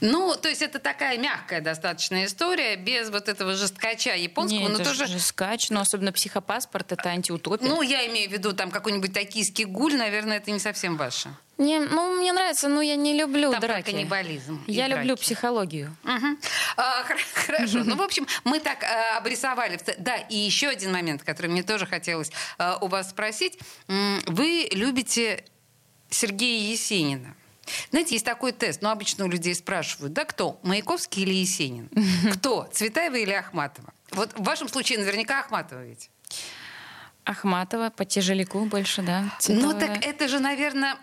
Ну, 0.00 0.36
то 0.36 0.48
есть 0.48 0.62
это 0.62 0.78
такая 0.78 1.18
мягкая 1.18 1.60
достаточно 1.60 2.24
история, 2.24 2.76
без 2.76 3.10
вот 3.10 3.28
этого 3.28 3.54
жесткача 3.54 4.14
японского. 4.14 4.60
Нет, 4.60 4.68
но 4.70 4.74
это 4.76 4.84
тоже... 4.84 5.06
жесткач, 5.06 5.70
но 5.70 5.80
особенно 5.80 6.12
психопаспорт, 6.12 6.92
это 6.92 7.08
антиутопия. 7.08 7.68
Ну, 7.68 7.82
я 7.82 8.06
имею 8.06 8.30
в 8.30 8.32
виду 8.32 8.52
там 8.52 8.70
какой-нибудь 8.70 9.12
токийский 9.12 9.64
гуль, 9.64 9.96
наверное, 9.96 10.38
это 10.38 10.50
не 10.50 10.58
совсем 10.58 10.96
ваше. 10.96 11.30
Не, 11.58 11.80
ну, 11.80 12.16
мне 12.16 12.32
нравится, 12.32 12.68
но 12.68 12.80
я 12.80 12.94
не 12.94 13.18
люблю 13.18 13.50
Там 13.50 13.60
драки. 13.60 13.90
каннибализм. 13.90 14.62
Я 14.68 14.86
драки. 14.86 15.00
люблю 15.00 15.16
психологию. 15.16 15.96
Угу. 16.04 16.38
А, 16.76 17.02
хорошо. 17.34 17.82
Ну, 17.84 17.96
в 17.96 18.02
общем, 18.02 18.28
мы 18.44 18.60
так 18.60 18.84
а, 18.84 19.18
обрисовали. 19.18 19.80
Да, 19.98 20.16
и 20.16 20.36
еще 20.36 20.68
один 20.68 20.92
момент, 20.92 21.24
который 21.24 21.48
мне 21.50 21.64
тоже 21.64 21.84
хотелось 21.84 22.30
а, 22.58 22.78
у 22.80 22.86
вас 22.86 23.10
спросить. 23.10 23.58
Вы 23.88 24.68
любите 24.70 25.44
Сергея 26.10 26.70
Есенина. 26.70 27.34
Знаете, 27.90 28.14
есть 28.14 28.24
такой 28.24 28.52
тест, 28.52 28.82
но 28.82 28.90
обычно 28.90 29.24
у 29.24 29.28
людей 29.28 29.54
спрашивают, 29.54 30.12
да 30.12 30.24
кто, 30.24 30.58
Маяковский 30.62 31.22
или 31.22 31.34
Есенин? 31.34 31.90
Кто, 32.32 32.68
Цветаева 32.72 33.16
или 33.16 33.32
Ахматова? 33.32 33.92
Вот 34.12 34.32
в 34.38 34.42
вашем 34.42 34.68
случае 34.68 34.98
наверняка 34.98 35.40
Ахматова 35.40 35.84
ведь. 35.84 36.10
Ахматова 37.24 37.90
по 37.90 38.04
тяжелику 38.04 38.64
больше, 38.64 39.02
да. 39.02 39.24
Цветовая. 39.38 39.74
Ну 39.74 39.78
так 39.78 40.04
это 40.04 40.28
же, 40.28 40.38
наверное... 40.38 40.96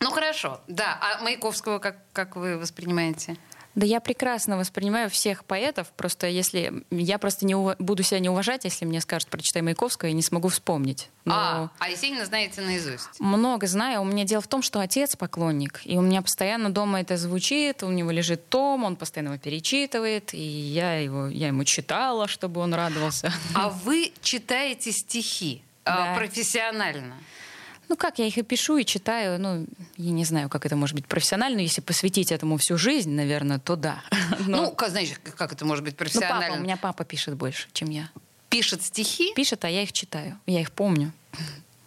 Ну 0.00 0.10
хорошо, 0.10 0.60
да. 0.68 0.98
А 1.00 1.22
Маяковского 1.22 1.78
как, 1.78 1.96
как 2.12 2.36
вы 2.36 2.58
воспринимаете? 2.58 3.36
Да 3.74 3.86
я 3.86 4.00
прекрасно 4.00 4.56
воспринимаю 4.56 5.10
всех 5.10 5.44
поэтов, 5.44 5.88
просто 5.96 6.26
если 6.26 6.84
я 6.90 7.18
просто 7.18 7.44
не 7.44 7.54
ув... 7.54 7.76
буду 7.78 8.02
себя 8.02 8.20
не 8.20 8.28
уважать, 8.28 8.64
если 8.64 8.84
мне 8.84 9.00
скажут 9.00 9.28
прочитай 9.28 9.62
Маяковского, 9.62 10.08
я 10.08 10.14
не 10.14 10.22
смогу 10.22 10.48
вспомнить. 10.48 11.10
Но... 11.24 11.34
А, 11.34 11.70
а 11.78 11.88
Есенина 11.88 12.24
знаете 12.24 12.60
наизусть? 12.60 13.18
Много 13.18 13.66
знаю. 13.66 14.02
У 14.02 14.04
меня 14.04 14.24
дело 14.24 14.42
в 14.42 14.48
том, 14.48 14.62
что 14.62 14.80
отец 14.80 15.16
поклонник, 15.16 15.80
и 15.84 15.96
у 15.96 16.02
меня 16.02 16.22
постоянно 16.22 16.70
дома 16.70 17.00
это 17.00 17.16
звучит, 17.16 17.82
у 17.82 17.90
него 17.90 18.10
лежит 18.10 18.48
том, 18.48 18.84
он 18.84 18.96
постоянно 18.96 19.34
его 19.34 19.38
перечитывает, 19.38 20.34
и 20.34 20.38
я, 20.38 20.98
его, 20.98 21.26
я 21.26 21.48
ему 21.48 21.64
читала, 21.64 22.28
чтобы 22.28 22.60
он 22.60 22.74
радовался. 22.74 23.32
А 23.54 23.70
вы 23.70 24.12
читаете 24.22 24.92
стихи 24.92 25.62
да. 25.84 26.14
профессионально? 26.16 27.14
Ну 27.88 27.96
как, 27.96 28.18
я 28.18 28.26
их 28.26 28.38
и 28.38 28.42
пишу, 28.42 28.76
и 28.76 28.84
читаю. 28.84 29.40
Ну, 29.40 29.66
я 29.96 30.10
не 30.10 30.24
знаю, 30.24 30.48
как 30.48 30.66
это 30.66 30.76
может 30.76 30.94
быть 30.94 31.06
профессионально. 31.06 31.60
Если 31.60 31.80
посвятить 31.80 32.32
этому 32.32 32.56
всю 32.56 32.78
жизнь, 32.78 33.10
наверное, 33.10 33.58
то 33.58 33.76
да. 33.76 34.02
Но... 34.46 34.62
Ну, 34.62 34.70
как, 34.72 34.90
знаешь, 34.90 35.10
как 35.36 35.52
это 35.52 35.64
может 35.64 35.84
быть 35.84 35.96
профессионально? 35.96 36.40
Ну, 36.40 36.46
папа, 36.48 36.60
у 36.60 36.62
меня 36.62 36.76
папа 36.76 37.04
пишет 37.04 37.34
больше, 37.36 37.68
чем 37.72 37.90
я. 37.90 38.10
Пишет 38.48 38.82
стихи? 38.82 39.32
Пишет, 39.34 39.64
а 39.64 39.68
я 39.68 39.82
их 39.82 39.92
читаю. 39.92 40.38
Я 40.46 40.60
их 40.60 40.70
помню. 40.72 41.12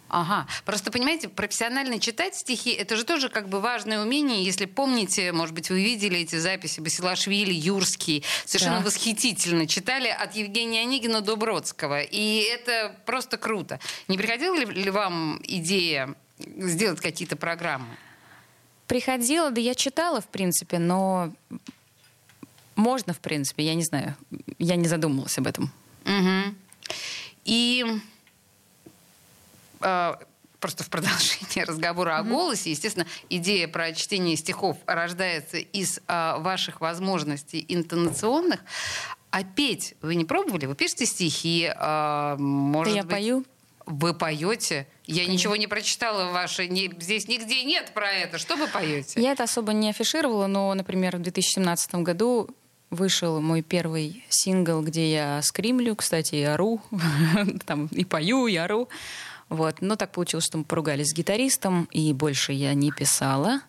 Ага. 0.08 0.46
Просто, 0.64 0.90
понимаете, 0.90 1.28
профессионально 1.28 2.00
читать 2.00 2.34
стихи, 2.34 2.70
это 2.70 2.96
же 2.96 3.04
тоже 3.04 3.28
как 3.28 3.48
бы 3.48 3.60
важное 3.60 4.02
умение. 4.02 4.42
Если 4.42 4.64
помните, 4.64 5.32
может 5.32 5.54
быть, 5.54 5.70
вы 5.70 5.82
видели 5.82 6.20
эти 6.20 6.36
записи 6.36 6.80
Басилашвили, 6.80 7.52
Юрский, 7.52 8.24
совершенно 8.46 8.78
да. 8.78 8.86
восхитительно 8.86 9.66
читали 9.66 10.08
от 10.08 10.34
Евгения 10.34 10.82
Онегина 10.82 11.20
до 11.20 11.36
Бродского. 11.36 12.00
И 12.00 12.40
это 12.40 12.96
просто 13.04 13.36
круто. 13.36 13.80
Не 14.08 14.16
приходила 14.16 14.54
ли, 14.56 14.64
ли 14.64 14.90
вам 14.90 15.40
идея 15.44 16.14
сделать 16.38 17.00
какие-то 17.00 17.36
программы? 17.36 17.96
Приходила, 18.86 19.50
да 19.50 19.60
я 19.60 19.74
читала, 19.74 20.22
в 20.22 20.28
принципе, 20.28 20.78
но 20.78 21.34
можно, 22.74 23.12
в 23.12 23.18
принципе, 23.18 23.64
я 23.64 23.74
не 23.74 23.84
знаю. 23.84 24.16
Я 24.58 24.76
не 24.76 24.88
задумывалась 24.88 25.36
об 25.36 25.46
этом. 25.46 25.70
Угу. 26.04 26.54
И 27.44 27.84
просто 30.60 30.84
в 30.84 30.90
продолжение 30.90 31.64
разговора 31.64 32.18
о 32.18 32.22
голосе, 32.22 32.70
естественно, 32.70 33.06
идея 33.30 33.68
про 33.68 33.92
чтение 33.92 34.36
стихов 34.36 34.76
рождается 34.86 35.58
из 35.58 36.00
а, 36.06 36.38
ваших 36.38 36.80
возможностей 36.80 37.64
интонационных. 37.68 38.60
А 39.30 39.44
петь 39.44 39.94
вы 40.02 40.14
не 40.14 40.24
пробовали? 40.24 40.66
Вы 40.66 40.74
пишете 40.74 41.06
стихи, 41.06 41.70
а, 41.76 42.36
может 42.36 42.92
да 42.92 42.96
я 42.96 43.02
быть... 43.04 43.12
пою. 43.12 43.44
Вы 43.86 44.12
поете? 44.12 44.86
Я 45.06 45.20
Конечно. 45.20 45.32
ничего 45.32 45.56
не 45.56 45.66
прочитала 45.66 46.30
ваши. 46.30 46.68
Не, 46.68 46.92
здесь 47.00 47.26
нигде 47.26 47.64
нет 47.64 47.92
про 47.94 48.10
это. 48.10 48.36
Что 48.36 48.56
вы 48.56 48.68
поете? 48.68 49.18
Я 49.20 49.32
это 49.32 49.44
особо 49.44 49.72
не 49.72 49.88
афишировала, 49.88 50.46
но, 50.46 50.74
например, 50.74 51.16
в 51.16 51.22
2017 51.22 51.94
году 51.94 52.50
вышел 52.90 53.40
мой 53.40 53.62
первый 53.62 54.24
сингл, 54.28 54.82
где 54.82 55.10
я 55.10 55.42
скримлю, 55.42 55.96
кстати, 55.96 56.34
и 56.34 56.42
ору, 56.42 56.82
там 57.66 57.86
и 57.86 58.04
пою, 58.04 58.46
и 58.46 58.56
ору. 58.56 58.88
Вот. 59.48 59.80
Но 59.80 59.96
так 59.96 60.12
получилось, 60.12 60.44
что 60.44 60.58
мы 60.58 60.64
поругались 60.64 61.10
с 61.10 61.14
гитаристом, 61.14 61.84
и 61.90 62.12
больше 62.12 62.52
я 62.52 62.74
не 62.74 62.90
писала. 62.90 63.60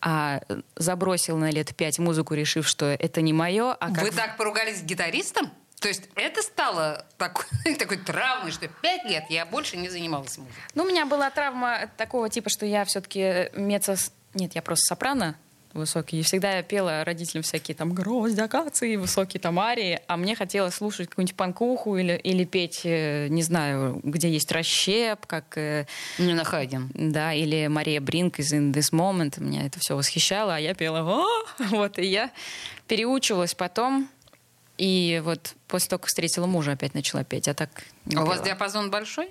А 0.00 0.40
забросил 0.74 1.36
на 1.36 1.50
лет 1.50 1.76
пять 1.76 1.98
музыку, 1.98 2.34
решив, 2.34 2.66
что 2.66 2.86
это 2.86 3.20
не 3.22 3.32
мое. 3.32 3.72
А 3.72 3.92
как... 3.92 4.02
Вы 4.02 4.10
так 4.10 4.36
поругались 4.36 4.80
с 4.80 4.82
гитаристом? 4.82 5.50
То 5.80 5.88
есть 5.88 6.08
это 6.14 6.42
стало 6.42 7.06
такой, 7.18 7.44
такой 7.78 7.98
травмой, 7.98 8.52
что 8.52 8.68
пять 8.68 9.04
лет 9.04 9.24
я 9.28 9.46
больше 9.46 9.76
не 9.76 9.88
занималась 9.88 10.38
музыкой? 10.38 10.62
Ну, 10.74 10.84
у 10.84 10.86
меня 10.86 11.06
была 11.06 11.30
травма 11.30 11.90
такого 11.96 12.28
типа, 12.28 12.50
что 12.50 12.66
я 12.66 12.84
все-таки 12.84 13.50
мецо... 13.54 13.94
Нет, 14.34 14.54
я 14.54 14.62
просто 14.62 14.86
сопрано 14.86 15.36
высокие. 15.74 16.20
И 16.20 16.24
всегда 16.24 16.56
я 16.56 16.62
пела 16.62 17.04
родителям 17.04 17.42
всякие 17.42 17.74
там 17.74 17.92
грозди, 17.92 18.40
акации, 18.40 18.96
высокие 18.96 19.40
там 19.40 19.58
арии, 19.58 20.00
а 20.06 20.16
мне 20.16 20.34
хотелось 20.36 20.74
слушать 20.74 21.08
какую-нибудь 21.08 21.36
панкуху 21.36 21.96
или, 21.96 22.14
или 22.14 22.44
петь, 22.44 22.82
э, 22.84 23.28
не 23.28 23.42
знаю, 23.42 24.00
где 24.02 24.30
есть 24.30 24.50
расщеп, 24.52 25.26
как... 25.26 25.56
Э, 25.56 25.86
Нина 26.18 26.44
Хайден. 26.44 26.90
Да, 26.94 27.32
или 27.32 27.66
Мария 27.66 28.00
Бринк 28.00 28.38
из 28.38 28.52
In 28.52 28.72
This 28.72 28.92
Moment. 28.92 29.42
Меня 29.42 29.66
это 29.66 29.78
все 29.80 29.96
восхищало, 29.96 30.56
а 30.56 30.58
я 30.58 30.74
пела 30.74 31.00
О! 31.00 31.26
Вот, 31.70 31.98
и 31.98 32.06
я 32.06 32.30
переучивалась 32.86 33.54
потом, 33.54 34.08
и 34.78 35.22
вот 35.24 35.54
после 35.68 35.90
того, 35.90 36.00
как 36.00 36.08
встретила 36.08 36.46
мужа, 36.46 36.72
опять 36.72 36.94
начала 36.94 37.24
петь, 37.24 37.48
а 37.48 37.54
так 37.54 37.84
не 38.04 38.16
А 38.16 38.22
у 38.22 38.26
вас 38.26 38.42
диапазон 38.42 38.90
большой? 38.90 39.30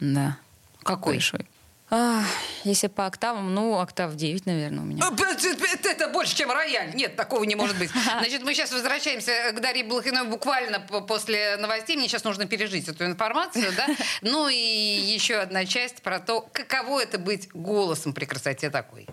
Да. 0.00 0.38
Какой? 0.82 1.14
Большой. 1.14 1.46
А, 1.94 2.24
если 2.64 2.86
по 2.86 3.04
октавам, 3.04 3.54
ну, 3.54 3.78
октав 3.78 4.14
9, 4.14 4.46
наверное, 4.46 4.80
у 4.80 4.86
меня. 4.86 5.04
Это, 5.06 5.88
это 5.90 6.08
больше, 6.08 6.34
чем 6.34 6.50
рояль. 6.50 6.94
Нет, 6.94 7.16
такого 7.16 7.44
не 7.44 7.54
может 7.54 7.78
быть. 7.78 7.90
Значит, 8.18 8.42
мы 8.42 8.54
сейчас 8.54 8.72
возвращаемся 8.72 9.52
к 9.52 9.60
Дарье 9.60 9.84
Блохиной 9.84 10.24
буквально 10.24 10.80
после 10.80 11.58
новостей. 11.58 11.98
Мне 11.98 12.08
сейчас 12.08 12.24
нужно 12.24 12.46
пережить 12.46 12.88
эту 12.88 13.04
информацию, 13.04 13.66
да? 13.76 13.86
Ну 14.22 14.48
и 14.48 14.56
еще 14.56 15.34
одна 15.34 15.66
часть 15.66 16.00
про 16.00 16.18
то, 16.18 16.48
каково 16.54 17.02
это 17.02 17.18
быть 17.18 17.50
голосом 17.52 18.14
при 18.14 18.24
красоте 18.24 18.70
такой. 18.70 19.06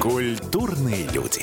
Культурные 0.00 1.08
люди. 1.08 1.42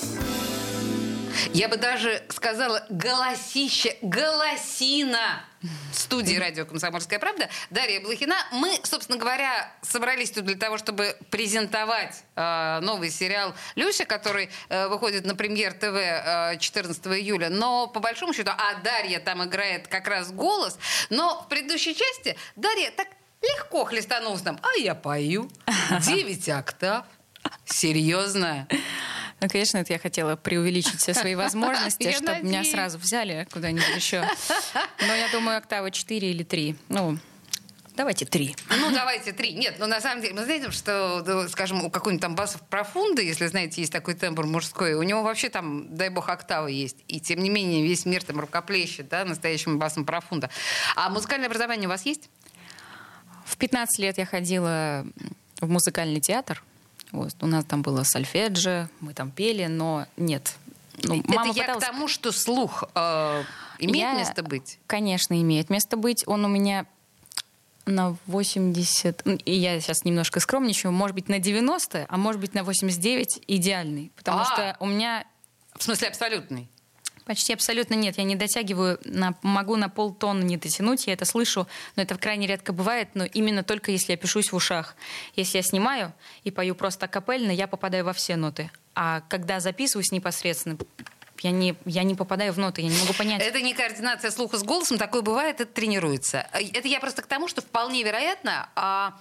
Я 1.53 1.67
бы 1.67 1.77
даже 1.77 2.23
сказала 2.29 2.85
голосище, 2.89 3.97
голосина 4.01 5.43
в 5.91 5.95
студии 5.95 6.35
радио 6.35 6.65
«Комсомольская 6.65 7.19
правда» 7.19 7.49
Дарья 7.69 7.99
Блохина. 7.99 8.35
Мы, 8.51 8.79
собственно 8.83 9.17
говоря, 9.17 9.71
собрались 9.81 10.31
тут 10.31 10.45
для 10.45 10.55
того, 10.55 10.77
чтобы 10.77 11.15
презентовать 11.29 12.23
э, 12.35 12.79
новый 12.81 13.11
сериал 13.11 13.53
«Люся», 13.75 14.05
который 14.05 14.49
э, 14.69 14.87
выходит 14.87 15.25
на 15.25 15.35
премьер 15.35 15.73
ТВ 15.73 15.95
э, 15.95 16.57
14 16.59 17.05
июля. 17.07 17.49
Но, 17.49 17.87
по 17.87 17.99
большому 17.99 18.33
счету, 18.33 18.51
а 18.51 18.75
Дарья 18.83 19.19
там 19.19 19.43
играет 19.43 19.87
как 19.87 20.07
раз 20.07 20.31
голос. 20.31 20.79
Но 21.09 21.43
в 21.43 21.49
предыдущей 21.49 21.95
части 21.95 22.35
Дарья 22.55 22.91
так 22.91 23.07
легко 23.41 23.85
хлестанулась 23.85 24.43
нам. 24.43 24.59
А 24.61 24.79
я 24.79 24.95
пою. 24.95 25.49
Девять 26.05 26.49
октав. 26.49 27.05
Серьезно. 27.65 28.67
Ну, 29.41 29.49
конечно, 29.49 29.79
это 29.79 29.91
я 29.91 29.99
хотела 29.99 30.35
преувеличить 30.35 30.99
все 30.99 31.15
свои 31.15 31.33
возможности, 31.33 32.11
чтобы 32.15 32.41
меня 32.41 32.63
сразу 32.63 32.99
взяли 32.99 33.47
куда-нибудь 33.51 33.95
еще. 33.95 34.23
Но 34.99 35.13
я 35.15 35.29
думаю, 35.31 35.57
октава 35.57 35.89
4 35.89 36.29
или 36.29 36.43
3. 36.43 36.75
Ну, 36.89 37.17
Давайте 37.93 38.25
три. 38.25 38.55
Ну, 38.69 38.89
давайте 38.91 39.33
три. 39.33 39.53
Нет, 39.53 39.75
ну, 39.77 39.85
на 39.85 39.99
самом 39.99 40.21
деле, 40.21 40.33
мы 40.33 40.45
знаете, 40.45 40.71
что, 40.71 41.47
скажем, 41.49 41.83
у 41.83 41.89
какой-нибудь 41.91 42.21
там 42.21 42.35
басов 42.35 42.61
профунда, 42.61 43.21
если, 43.21 43.47
знаете, 43.47 43.81
есть 43.81 43.91
такой 43.91 44.13
тембр 44.13 44.45
мужской, 44.45 44.93
у 44.93 45.03
него 45.03 45.23
вообще 45.23 45.49
там, 45.49 45.93
дай 45.95 46.09
бог, 46.09 46.29
октава 46.29 46.67
есть. 46.67 46.97
И, 47.09 47.19
тем 47.19 47.39
не 47.43 47.49
менее, 47.49 47.83
весь 47.83 48.05
мир 48.05 48.23
там 48.23 48.39
рукоплещет, 48.39 49.09
да, 49.09 49.25
настоящим 49.25 49.77
басом 49.77 50.05
профунда. 50.05 50.49
А 50.95 51.09
музыкальное 51.09 51.47
образование 51.47 51.87
у 51.87 51.91
вас 51.91 52.05
есть? 52.05 52.29
В 53.45 53.57
15 53.57 53.99
лет 53.99 54.17
я 54.17 54.25
ходила 54.25 55.05
в 55.59 55.69
музыкальный 55.69 56.21
театр. 56.21 56.63
Вот. 57.11 57.33
У 57.41 57.47
нас 57.47 57.65
там 57.65 57.81
было 57.81 58.03
сольфеджи, 58.03 58.89
мы 58.99 59.13
там 59.13 59.31
пели, 59.31 59.65
но 59.65 60.05
нет. 60.17 60.55
Ну, 61.03 61.19
Это 61.19 61.31
мама 61.31 61.53
я 61.53 61.63
пыталась... 61.63 61.83
к 61.83 61.87
тому, 61.87 62.07
что 62.07 62.31
слух 62.31 62.83
э, 62.93 63.43
имеет 63.79 63.97
я, 63.97 64.13
место 64.13 64.43
быть? 64.43 64.79
Конечно, 64.87 65.39
имеет 65.39 65.69
место 65.69 65.97
быть. 65.97 66.23
Он 66.27 66.45
у 66.45 66.47
меня 66.47 66.85
на 67.85 68.15
80, 68.27 69.23
и 69.45 69.53
я 69.53 69.79
сейчас 69.79 70.05
немножко 70.05 70.39
скромничаю, 70.39 70.91
может 70.91 71.15
быть, 71.15 71.29
на 71.29 71.39
90, 71.39 72.05
а 72.07 72.17
может 72.17 72.39
быть, 72.39 72.53
на 72.53 72.63
89 72.63 73.43
идеальный. 73.47 74.11
Потому 74.15 74.41
а, 74.41 74.45
что 74.45 74.77
у 74.79 74.85
меня... 74.85 75.25
В 75.75 75.83
смысле 75.83 76.09
абсолютный? 76.09 76.69
Почти 77.31 77.53
абсолютно 77.53 77.93
нет. 77.93 78.17
Я 78.17 78.25
не 78.25 78.35
дотягиваю, 78.35 78.99
на, 79.05 79.33
могу 79.41 79.77
на 79.77 79.87
полтонны 79.87 80.43
не 80.43 80.57
дотянуть, 80.57 81.07
я 81.07 81.13
это 81.13 81.23
слышу, 81.23 81.65
но 81.95 82.03
это 82.03 82.17
крайне 82.17 82.45
редко 82.45 82.73
бывает, 82.73 83.07
но 83.13 83.23
именно 83.23 83.63
только 83.63 83.89
если 83.89 84.11
я 84.11 84.17
пишусь 84.17 84.51
в 84.51 84.55
ушах. 84.57 84.97
Если 85.37 85.59
я 85.59 85.63
снимаю 85.63 86.11
и 86.43 86.51
пою 86.51 86.75
просто 86.75 87.07
капельно, 87.07 87.51
я 87.51 87.67
попадаю 87.67 88.03
во 88.03 88.11
все 88.11 88.35
ноты. 88.35 88.69
А 88.95 89.21
когда 89.29 89.61
записываюсь 89.61 90.11
непосредственно, 90.11 90.77
я 91.39 91.51
не, 91.51 91.75
я 91.85 92.03
не 92.03 92.15
попадаю 92.15 92.51
в 92.51 92.57
ноты, 92.57 92.81
я 92.81 92.89
не 92.89 92.99
могу 92.99 93.13
понять. 93.13 93.41
Это 93.41 93.61
не 93.61 93.73
координация 93.73 94.29
слуха 94.29 94.57
с 94.57 94.63
голосом, 94.63 94.97
такое 94.97 95.21
бывает, 95.21 95.61
это 95.61 95.71
тренируется. 95.71 96.49
Это 96.51 96.89
я 96.89 96.99
просто 96.99 97.21
к 97.21 97.27
тому, 97.27 97.47
что 97.47 97.61
вполне 97.61 98.03
вероятно, 98.03 98.67
а 98.75 99.17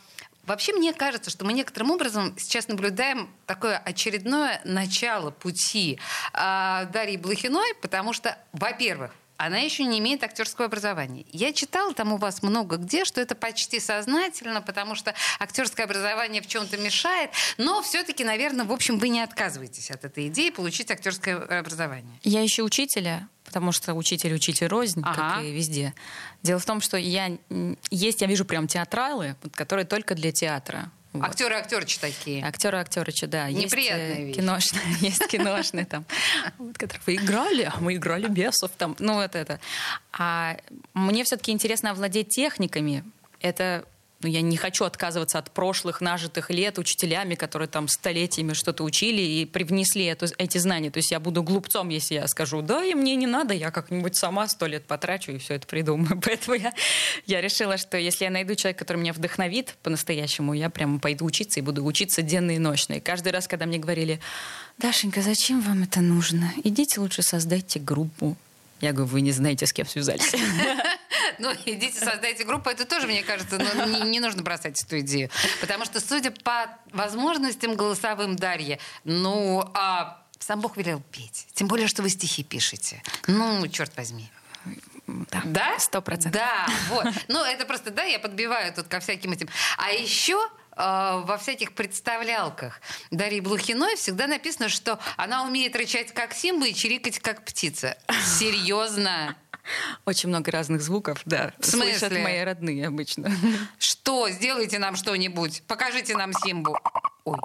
Вообще, 0.50 0.72
мне 0.72 0.92
кажется, 0.92 1.30
что 1.30 1.44
мы 1.44 1.52
некоторым 1.52 1.92
образом 1.92 2.34
сейчас 2.36 2.66
наблюдаем 2.66 3.30
такое 3.46 3.78
очередное 3.78 4.60
начало 4.64 5.30
пути 5.30 6.00
э, 6.32 6.86
Дарьи 6.92 7.16
Блохиной, 7.16 7.76
потому 7.80 8.12
что, 8.12 8.36
во-первых, 8.50 9.12
она 9.40 9.58
еще 9.58 9.84
не 9.84 9.98
имеет 10.00 10.22
актерского 10.22 10.66
образования. 10.66 11.24
Я 11.32 11.54
читала 11.54 11.94
там 11.94 12.12
у 12.12 12.18
вас 12.18 12.42
много 12.42 12.76
где, 12.76 13.06
что 13.06 13.22
это 13.22 13.34
почти 13.34 13.80
сознательно, 13.80 14.60
потому 14.60 14.94
что 14.94 15.14
актерское 15.38 15.86
образование 15.86 16.42
в 16.42 16.46
чем-то 16.46 16.76
мешает, 16.76 17.30
но 17.56 17.80
все-таки, 17.80 18.22
наверное, 18.22 18.66
в 18.66 18.72
общем, 18.72 18.98
вы 18.98 19.08
не 19.08 19.22
отказываетесь 19.22 19.90
от 19.90 20.04
этой 20.04 20.28
идеи 20.28 20.50
получить 20.50 20.90
актерское 20.90 21.38
образование. 21.38 22.20
Я 22.22 22.44
ищу 22.44 22.64
учителя, 22.64 23.28
потому 23.46 23.72
что 23.72 23.94
учитель 23.94 24.34
учитель 24.34 24.66
рознь, 24.66 25.00
ага. 25.02 25.36
как 25.36 25.44
и 25.44 25.52
везде. 25.52 25.94
Дело 26.42 26.58
в 26.60 26.66
том, 26.66 26.82
что 26.82 26.98
я 26.98 27.38
есть, 27.90 28.20
я 28.20 28.26
вижу 28.26 28.44
прям 28.44 28.68
театралы, 28.68 29.36
которые 29.54 29.86
только 29.86 30.14
для 30.14 30.32
театра. 30.32 30.90
Вот. 31.12 31.24
Актеры 31.24 31.56
актерычи 31.56 31.98
такие. 31.98 32.44
Актеры 32.44 32.78
актерычи, 32.78 33.26
да. 33.26 33.50
Неприятная 33.50 34.20
есть, 34.26 34.38
Киношные, 34.38 34.82
есть 35.00 35.26
киношные 35.26 35.84
там, 35.84 36.04
которые 36.74 37.02
вы 37.06 37.14
играли, 37.16 37.62
а 37.62 37.80
мы 37.80 37.96
играли 37.96 38.28
бесов 38.28 38.70
там. 38.78 38.94
Ну, 39.00 39.14
вот 39.14 39.34
это. 39.34 39.58
А 40.12 40.56
мне 40.94 41.24
все-таки 41.24 41.50
интересно 41.50 41.90
овладеть 41.90 42.28
техниками. 42.28 43.04
Это 43.40 43.84
ну, 44.22 44.28
я 44.28 44.42
не 44.42 44.58
хочу 44.58 44.84
отказываться 44.84 45.38
от 45.38 45.50
прошлых 45.50 46.02
нажитых 46.02 46.50
лет 46.50 46.78
учителями, 46.78 47.34
которые 47.34 47.68
там 47.68 47.88
столетиями 47.88 48.52
что-то 48.52 48.84
учили 48.84 49.22
и 49.22 49.46
привнесли 49.46 50.04
эту, 50.04 50.26
эти 50.36 50.58
знания. 50.58 50.90
То 50.90 50.98
есть 50.98 51.10
я 51.10 51.20
буду 51.20 51.42
глупцом, 51.42 51.88
если 51.88 52.16
я 52.16 52.28
скажу, 52.28 52.60
да, 52.60 52.84
и 52.84 52.94
мне 52.94 53.16
не 53.16 53.26
надо, 53.26 53.54
я 53.54 53.70
как-нибудь 53.70 54.16
сама 54.16 54.46
сто 54.48 54.66
лет 54.66 54.84
потрачу 54.84 55.32
и 55.32 55.38
все 55.38 55.54
это 55.54 55.66
придумаю. 55.66 56.20
Поэтому 56.24 56.56
я, 56.56 56.74
я 57.26 57.40
решила, 57.40 57.78
что 57.78 57.96
если 57.96 58.24
я 58.24 58.30
найду 58.30 58.54
человека, 58.54 58.80
который 58.80 58.98
меня 58.98 59.14
вдохновит 59.14 59.76
по-настоящему, 59.82 60.52
я 60.52 60.68
прямо 60.68 60.98
пойду 60.98 61.24
учиться 61.24 61.60
и 61.60 61.62
буду 61.62 61.82
учиться 61.84 62.20
денно 62.20 62.50
и 62.50 62.58
ночно. 62.58 62.94
И 62.94 63.00
каждый 63.00 63.32
раз, 63.32 63.48
когда 63.48 63.64
мне 63.64 63.78
говорили, 63.78 64.20
Дашенька, 64.76 65.22
зачем 65.22 65.62
вам 65.62 65.84
это 65.84 66.00
нужно? 66.00 66.52
Идите 66.62 67.00
лучше 67.00 67.22
создайте 67.22 67.78
группу. 67.78 68.36
Я 68.80 68.92
говорю, 68.92 69.10
вы 69.10 69.20
не 69.20 69.32
знаете, 69.32 69.66
с 69.66 69.72
кем 69.72 69.86
связались. 69.86 70.34
Ну, 71.38 71.52
идите, 71.64 71.98
создайте 71.98 72.44
группу. 72.44 72.68
Это 72.68 72.84
тоже, 72.84 73.06
мне 73.06 73.22
кажется, 73.22 73.58
ну, 73.58 73.86
не, 73.86 74.00
не 74.10 74.20
нужно 74.20 74.42
бросать 74.42 74.82
эту 74.82 75.00
идею. 75.00 75.30
Потому 75.62 75.86
что, 75.86 75.98
судя 75.98 76.32
по 76.32 76.66
возможностям 76.92 77.76
голосовым 77.76 78.36
Дарья, 78.36 78.78
ну, 79.04 79.64
а 79.72 80.22
сам 80.38 80.60
Бог 80.60 80.76
велел 80.76 81.00
петь. 81.12 81.46
Тем 81.54 81.66
более, 81.66 81.86
что 81.86 82.02
вы 82.02 82.10
стихи 82.10 82.42
пишете. 82.42 83.02
Ну, 83.26 83.66
черт 83.68 83.96
возьми. 83.96 84.30
Да? 85.06 85.78
Сто 85.78 86.02
процентов. 86.02 86.42
Да, 86.42 86.66
вот. 86.90 87.06
Ну, 87.28 87.42
это 87.42 87.64
просто, 87.64 87.90
да, 87.90 88.04
я 88.04 88.18
подбиваю 88.18 88.72
тут 88.74 88.88
ко 88.88 89.00
всяким 89.00 89.32
этим. 89.32 89.48
А 89.78 89.90
еще 89.90 90.38
во 90.80 91.36
всяких 91.38 91.74
представлялках 91.74 92.80
Дарьи 93.10 93.40
Блухиной 93.40 93.96
всегда 93.96 94.26
написано, 94.26 94.68
что 94.68 94.98
она 95.16 95.44
умеет 95.44 95.76
рычать 95.76 96.12
как 96.14 96.32
Симба 96.32 96.68
и 96.68 96.74
чирикать 96.74 97.18
как 97.18 97.44
птица. 97.44 97.98
Серьезно? 98.38 99.36
Очень 100.06 100.30
много 100.30 100.50
разных 100.50 100.80
звуков, 100.80 101.20
да. 101.26 101.52
В 101.58 101.66
смысле? 101.66 101.98
Слышат 101.98 102.18
мои 102.18 102.40
родные 102.40 102.86
обычно. 102.86 103.30
Что? 103.78 104.28
Сделайте 104.30 104.78
нам 104.78 104.96
что-нибудь. 104.96 105.62
Покажите 105.66 106.16
нам 106.16 106.32
Симбу. 106.32 106.76
Ой. 107.24 107.38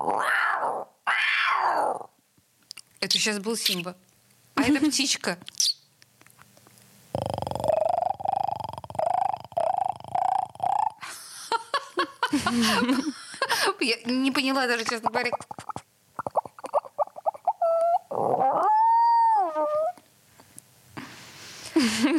Это 3.01 3.17
сейчас 3.17 3.39
был 3.39 3.57
Симба. 3.57 3.95
А 4.55 4.63
это 4.63 4.79
птичка. 4.79 5.37
Я 13.79 13.97
не 14.05 14.31
поняла 14.31 14.67
даже, 14.67 14.85
честно 14.85 15.09
говоря. 15.09 15.31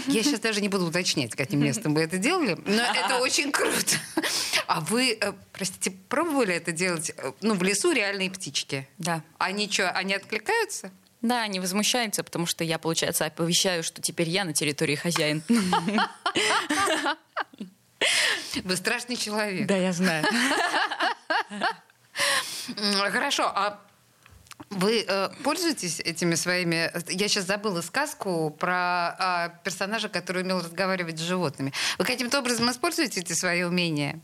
Я 0.07 0.23
сейчас 0.23 0.41
даже 0.41 0.61
не 0.61 0.69
буду 0.69 0.87
уточнять, 0.87 1.35
каким 1.35 1.61
местом 1.61 1.95
вы 1.95 2.03
это 2.03 2.19
делали, 2.19 2.59
но 2.67 2.83
это 2.83 3.19
очень 3.19 3.51
круто. 3.51 3.97
А 4.67 4.81
вы, 4.81 5.17
э, 5.21 5.33
простите, 5.53 5.93
пробовали 6.09 6.55
это 6.55 6.73
делать, 6.73 7.13
э, 7.17 7.33
ну, 7.41 7.55
в 7.55 7.63
лесу 7.63 7.93
реальные 7.93 8.31
птички? 8.31 8.89
Да. 8.99 9.23
Они 9.39 9.71
что, 9.71 9.91
они 9.91 10.13
откликаются? 10.15 10.91
Да, 11.23 11.43
они 11.43 11.61
возмущаются, 11.61 12.23
потому 12.25 12.47
что 12.47 12.65
я, 12.65 12.79
получается, 12.79 13.27
оповещаю, 13.27 13.83
что 13.83 14.03
теперь 14.03 14.29
я 14.29 14.45
на 14.45 14.53
территории 14.53 14.97
хозяин. 14.97 15.43
Вы 18.65 18.77
страшный 18.77 19.17
человек. 19.17 19.67
Да, 19.67 19.77
я 19.77 19.93
знаю. 19.93 20.25
Хорошо, 23.13 23.45
а 23.55 23.81
вы 24.71 25.05
э, 25.07 25.29
пользуетесь 25.45 26.01
этими 26.01 26.35
своими... 26.35 26.91
Я 27.11 27.29
сейчас 27.29 27.45
забыла 27.45 27.83
сказку 27.83 28.51
про 28.51 29.17
э, 29.19 29.65
персонажа, 29.65 30.09
который 30.09 30.43
умел 30.43 30.59
разговаривать 30.59 31.19
с 31.19 31.23
животными. 31.23 31.73
Вы 31.99 32.05
каким-то 32.05 32.39
образом 32.39 32.71
используете 32.71 33.21
эти 33.21 33.33
свои 33.33 33.63
умения? 33.63 34.19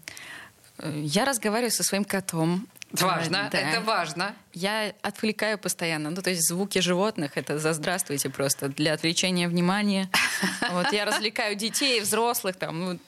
Я 0.83 1.25
разговариваю 1.25 1.71
со 1.71 1.85
своим 1.85 2.05
котом. 2.05 2.67
Важно, 2.93 3.49
да. 3.51 3.59
это 3.59 3.81
важно. 3.81 4.35
Я 4.53 4.93
отвлекаю 5.01 5.59
постоянно. 5.59 6.11
Ну, 6.11 6.21
то 6.21 6.31
есть 6.31 6.47
звуки 6.47 6.81
животных 6.81 7.33
это 7.37 7.59
за 7.59 7.73
здравствуйте 7.73 8.29
просто 8.29 8.69
для 8.69 8.93
отвлечения 8.93 9.49
внимания. 9.49 10.11
Вот 10.73 10.93
я 10.93 11.05
развлекаю 11.05 11.55
детей, 11.57 12.01
взрослых, 12.01 12.57
там, 12.57 12.81
ну, 12.81 12.99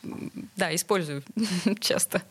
да, 0.57 0.75
использую 0.75 1.23
часто. 1.81 2.23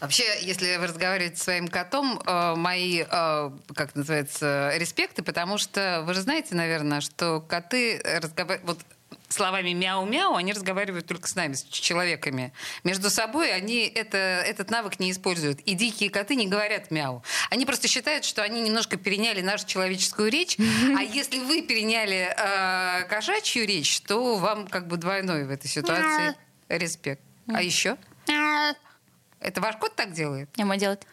Вообще, 0.00 0.24
если 0.42 0.76
вы 0.76 0.86
разговариваете 0.86 1.36
с 1.36 1.42
своим 1.42 1.68
котом, 1.68 2.20
э, 2.24 2.54
мои, 2.54 3.04
э, 3.08 3.50
как 3.74 3.94
называется, 3.94 4.72
респекты, 4.76 5.22
потому 5.22 5.58
что 5.58 6.02
вы 6.06 6.14
же 6.14 6.20
знаете, 6.20 6.54
наверное, 6.54 7.00
что 7.00 7.40
коты 7.40 8.00
разговаривают... 8.04 8.64
Вот 8.64 8.78
словами 9.28 9.72
мяу-мяу, 9.72 10.36
они 10.36 10.52
разговаривают 10.52 11.06
только 11.06 11.28
с 11.28 11.34
нами, 11.34 11.54
с 11.54 11.62
человеками. 11.62 12.52
Между 12.84 13.10
собой 13.10 13.52
они 13.52 13.80
это, 13.86 14.16
этот 14.16 14.70
навык 14.70 14.98
не 14.98 15.10
используют. 15.10 15.60
И 15.60 15.74
дикие 15.74 16.10
коты 16.10 16.34
не 16.34 16.46
говорят 16.46 16.90
мяу. 16.90 17.22
Они 17.50 17.66
просто 17.66 17.88
считают, 17.88 18.24
что 18.24 18.42
они 18.42 18.60
немножко 18.60 18.96
переняли 18.96 19.40
нашу 19.40 19.66
человеческую 19.66 20.30
речь. 20.30 20.56
А 20.96 21.02
если 21.02 21.40
вы 21.40 21.62
переняли 21.62 22.34
э, 22.36 23.04
кошачью 23.08 23.66
речь, 23.66 24.00
то 24.00 24.36
вам 24.36 24.66
как 24.66 24.88
бы 24.88 24.96
двойной 24.96 25.44
в 25.44 25.50
этой 25.50 25.68
ситуации 25.68 26.34
респект. 26.68 27.22
А 27.48 27.62
еще? 27.62 27.96
Это 29.40 29.60
ваш 29.60 29.76
кот 29.76 29.94
так 29.94 30.12
делает? 30.12 30.48
А 30.58 30.64
мой 30.64 30.78
делает. 30.78 31.06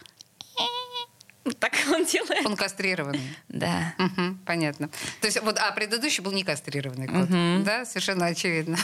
Так 1.59 1.73
он 1.91 2.05
делает. 2.05 2.45
Он 2.45 2.55
кастрированный. 2.55 3.38
Да. 3.49 3.93
Угу, 3.99 4.38
понятно. 4.45 4.89
То 5.21 5.27
есть 5.27 5.39
вот, 5.41 5.59
а 5.59 5.71
предыдущий 5.73 6.23
был 6.23 6.31
не 6.31 6.43
кастрированный 6.43 7.07
кот. 7.07 7.29
Угу. 7.29 7.63
Да, 7.63 7.85
совершенно 7.85 8.25
очевидно. 8.25 8.77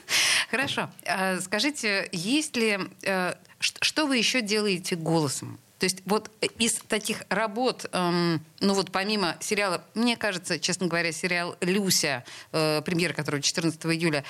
Хорошо. 0.50 0.90
А, 1.06 1.38
скажите, 1.40 2.08
есть 2.10 2.56
ли... 2.56 2.78
Э, 3.02 3.34
что 3.60 4.06
вы 4.06 4.16
еще 4.16 4.40
делаете 4.40 4.96
голосом? 4.96 5.60
То 5.78 5.84
есть 5.84 5.98
вот 6.06 6.30
из 6.58 6.74
таких 6.74 7.22
работ, 7.28 7.86
эм, 7.92 8.44
ну 8.60 8.74
вот 8.74 8.90
помимо 8.90 9.36
сериала, 9.40 9.82
мне 9.94 10.16
кажется, 10.16 10.58
честно 10.58 10.88
говоря, 10.88 11.12
сериал 11.12 11.56
«Люся», 11.60 12.24
э, 12.52 12.82
премьера 12.82 13.12
которого 13.12 13.40
14 13.40 13.80
июля, 13.86 14.24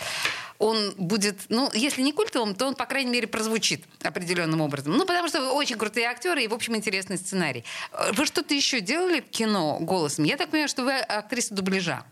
он 0.58 0.94
будет, 0.98 1.36
ну, 1.48 1.70
если 1.72 2.02
не 2.02 2.12
культовым, 2.12 2.54
то 2.54 2.66
он, 2.66 2.74
по 2.74 2.84
крайней 2.84 3.12
мере, 3.12 3.26
прозвучит 3.26 3.84
определенным 4.02 4.60
образом. 4.60 4.92
Ну, 4.96 5.06
потому 5.06 5.28
что 5.28 5.52
очень 5.52 5.76
крутые 5.76 6.06
актеры 6.06 6.44
и, 6.44 6.48
в 6.48 6.54
общем, 6.54 6.76
интересный 6.76 7.16
сценарий. 7.16 7.64
Э, 7.92 8.12
вы 8.12 8.26
что-то 8.26 8.54
еще 8.54 8.80
делали 8.80 9.20
в 9.20 9.30
кино 9.30 9.78
голосом? 9.80 10.24
Я 10.24 10.36
так 10.36 10.50
понимаю, 10.50 10.68
что 10.68 10.84
вы 10.84 10.98
актриса 10.98 11.54
дубляжа. 11.54 12.04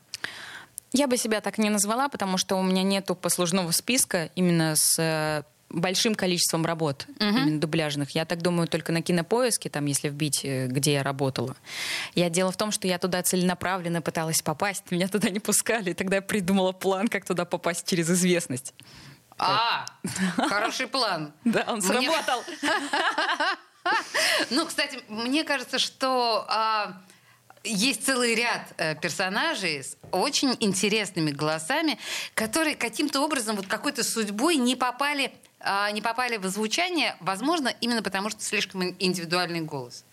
Я 0.93 1.09
бы 1.09 1.19
себя 1.19 1.43
так 1.43 1.59
не 1.59 1.69
назвала, 1.69 2.09
потому 2.09 2.39
что 2.39 2.57
у 2.57 2.63
меня 2.63 2.83
нету 2.83 3.15
послужного 3.15 3.71
списка 3.73 4.31
именно 4.35 4.77
с 4.77 4.99
э, 4.99 5.43
большим 5.69 6.15
количеством 6.15 6.65
работ 6.65 7.07
угу. 7.09 7.25
именно 7.25 7.61
дубляжных. 7.61 8.11
Я 8.11 8.25
так 8.25 8.43
думаю, 8.43 8.69
только 8.69 8.93
на 8.93 9.03
кинопоиске, 9.03 9.69
там, 9.69 9.87
если 9.87 10.09
вбить, 10.09 10.45
э, 10.45 10.67
где 10.67 10.95
я 10.95 11.03
работала. 11.03 11.57
Я 12.15 12.31
дело 12.31 12.53
в 12.53 12.57
том, 12.57 12.71
что 12.71 12.87
я 12.87 12.99
туда 12.99 13.23
целенаправленно 13.23 14.01
пыталась 14.03 14.43
попасть, 14.43 14.91
меня 14.91 15.09
туда 15.09 15.29
не 15.31 15.41
пускали, 15.41 15.91
и 15.91 15.95
тогда 15.95 16.17
я 16.17 16.23
придумала 16.23 16.73
план, 16.73 17.09
как 17.09 17.25
туда 17.25 17.45
попасть 17.45 17.89
через 17.89 18.11
известность. 18.11 18.75
А, 19.39 19.87
хороший 20.37 20.87
план. 20.87 21.33
Да, 21.45 21.65
он 21.69 21.83
сработал. 21.83 22.43
Ну, 24.51 24.67
кстати, 24.67 24.99
мне 25.09 25.45
кажется, 25.45 25.79
что 25.79 26.45
а, 26.49 27.01
есть 27.63 28.05
целый 28.05 28.35
ряд 28.35 28.63
э, 28.77 28.95
персонажей 28.97 29.83
с 29.83 29.97
очень 30.13 30.57
интересными 30.61 31.31
голосами, 31.31 31.99
которые 32.35 32.75
каким-то 32.77 33.21
образом, 33.21 33.57
вот 33.57 33.67
какой-то 33.67 34.03
судьбой 34.03 34.57
не 34.57 34.77
попали 34.77 35.33
не 35.93 36.01
попали 36.01 36.37
в 36.37 36.47
звучание, 36.47 37.17
возможно, 37.21 37.73
именно 37.81 38.03
потому, 38.03 38.31
что 38.31 38.43
слишком 38.43 38.95
индивидуальный 38.99 39.61
голос. 39.61 40.05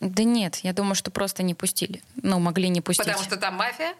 Да 0.00 0.24
нет, 0.24 0.56
я 0.56 0.72
думаю, 0.72 0.94
что 0.94 1.10
просто 1.10 1.42
не 1.42 1.54
пустили. 1.54 2.02
Ну, 2.16 2.38
могли 2.38 2.68
не 2.68 2.80
пустить. 2.80 3.04
Потому 3.04 3.24
что 3.24 3.36
там 3.36 3.54
мафия? 3.54 3.94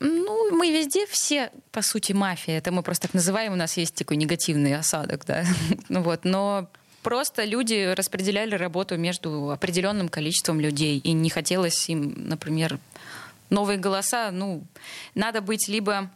Ну, 0.00 0.50
мы 0.56 0.70
везде 0.70 1.06
все, 1.06 1.50
по 1.70 1.82
сути, 1.82 2.12
мафия. 2.12 2.58
Это 2.58 2.72
мы 2.72 2.82
просто 2.82 3.08
так 3.08 3.14
называем, 3.14 3.52
у 3.52 3.56
нас 3.56 3.76
есть 3.76 3.94
такой 3.94 4.16
негативный 4.16 4.76
осадок, 4.76 5.24
да. 5.24 5.44
ну 5.88 6.02
вот, 6.02 6.24
но 6.24 6.68
просто 7.02 7.44
люди 7.44 7.94
распределяли 7.94 8.54
работу 8.54 8.96
между 8.96 9.50
определенным 9.50 10.08
количеством 10.08 10.60
людей, 10.60 10.98
и 10.98 11.12
не 11.12 11.30
хотелось 11.30 11.88
им, 11.88 12.14
например, 12.28 12.78
новые 13.50 13.78
голоса, 13.78 14.30
ну, 14.30 14.64
надо 15.14 15.40
быть 15.40 15.68
либо 15.68 16.10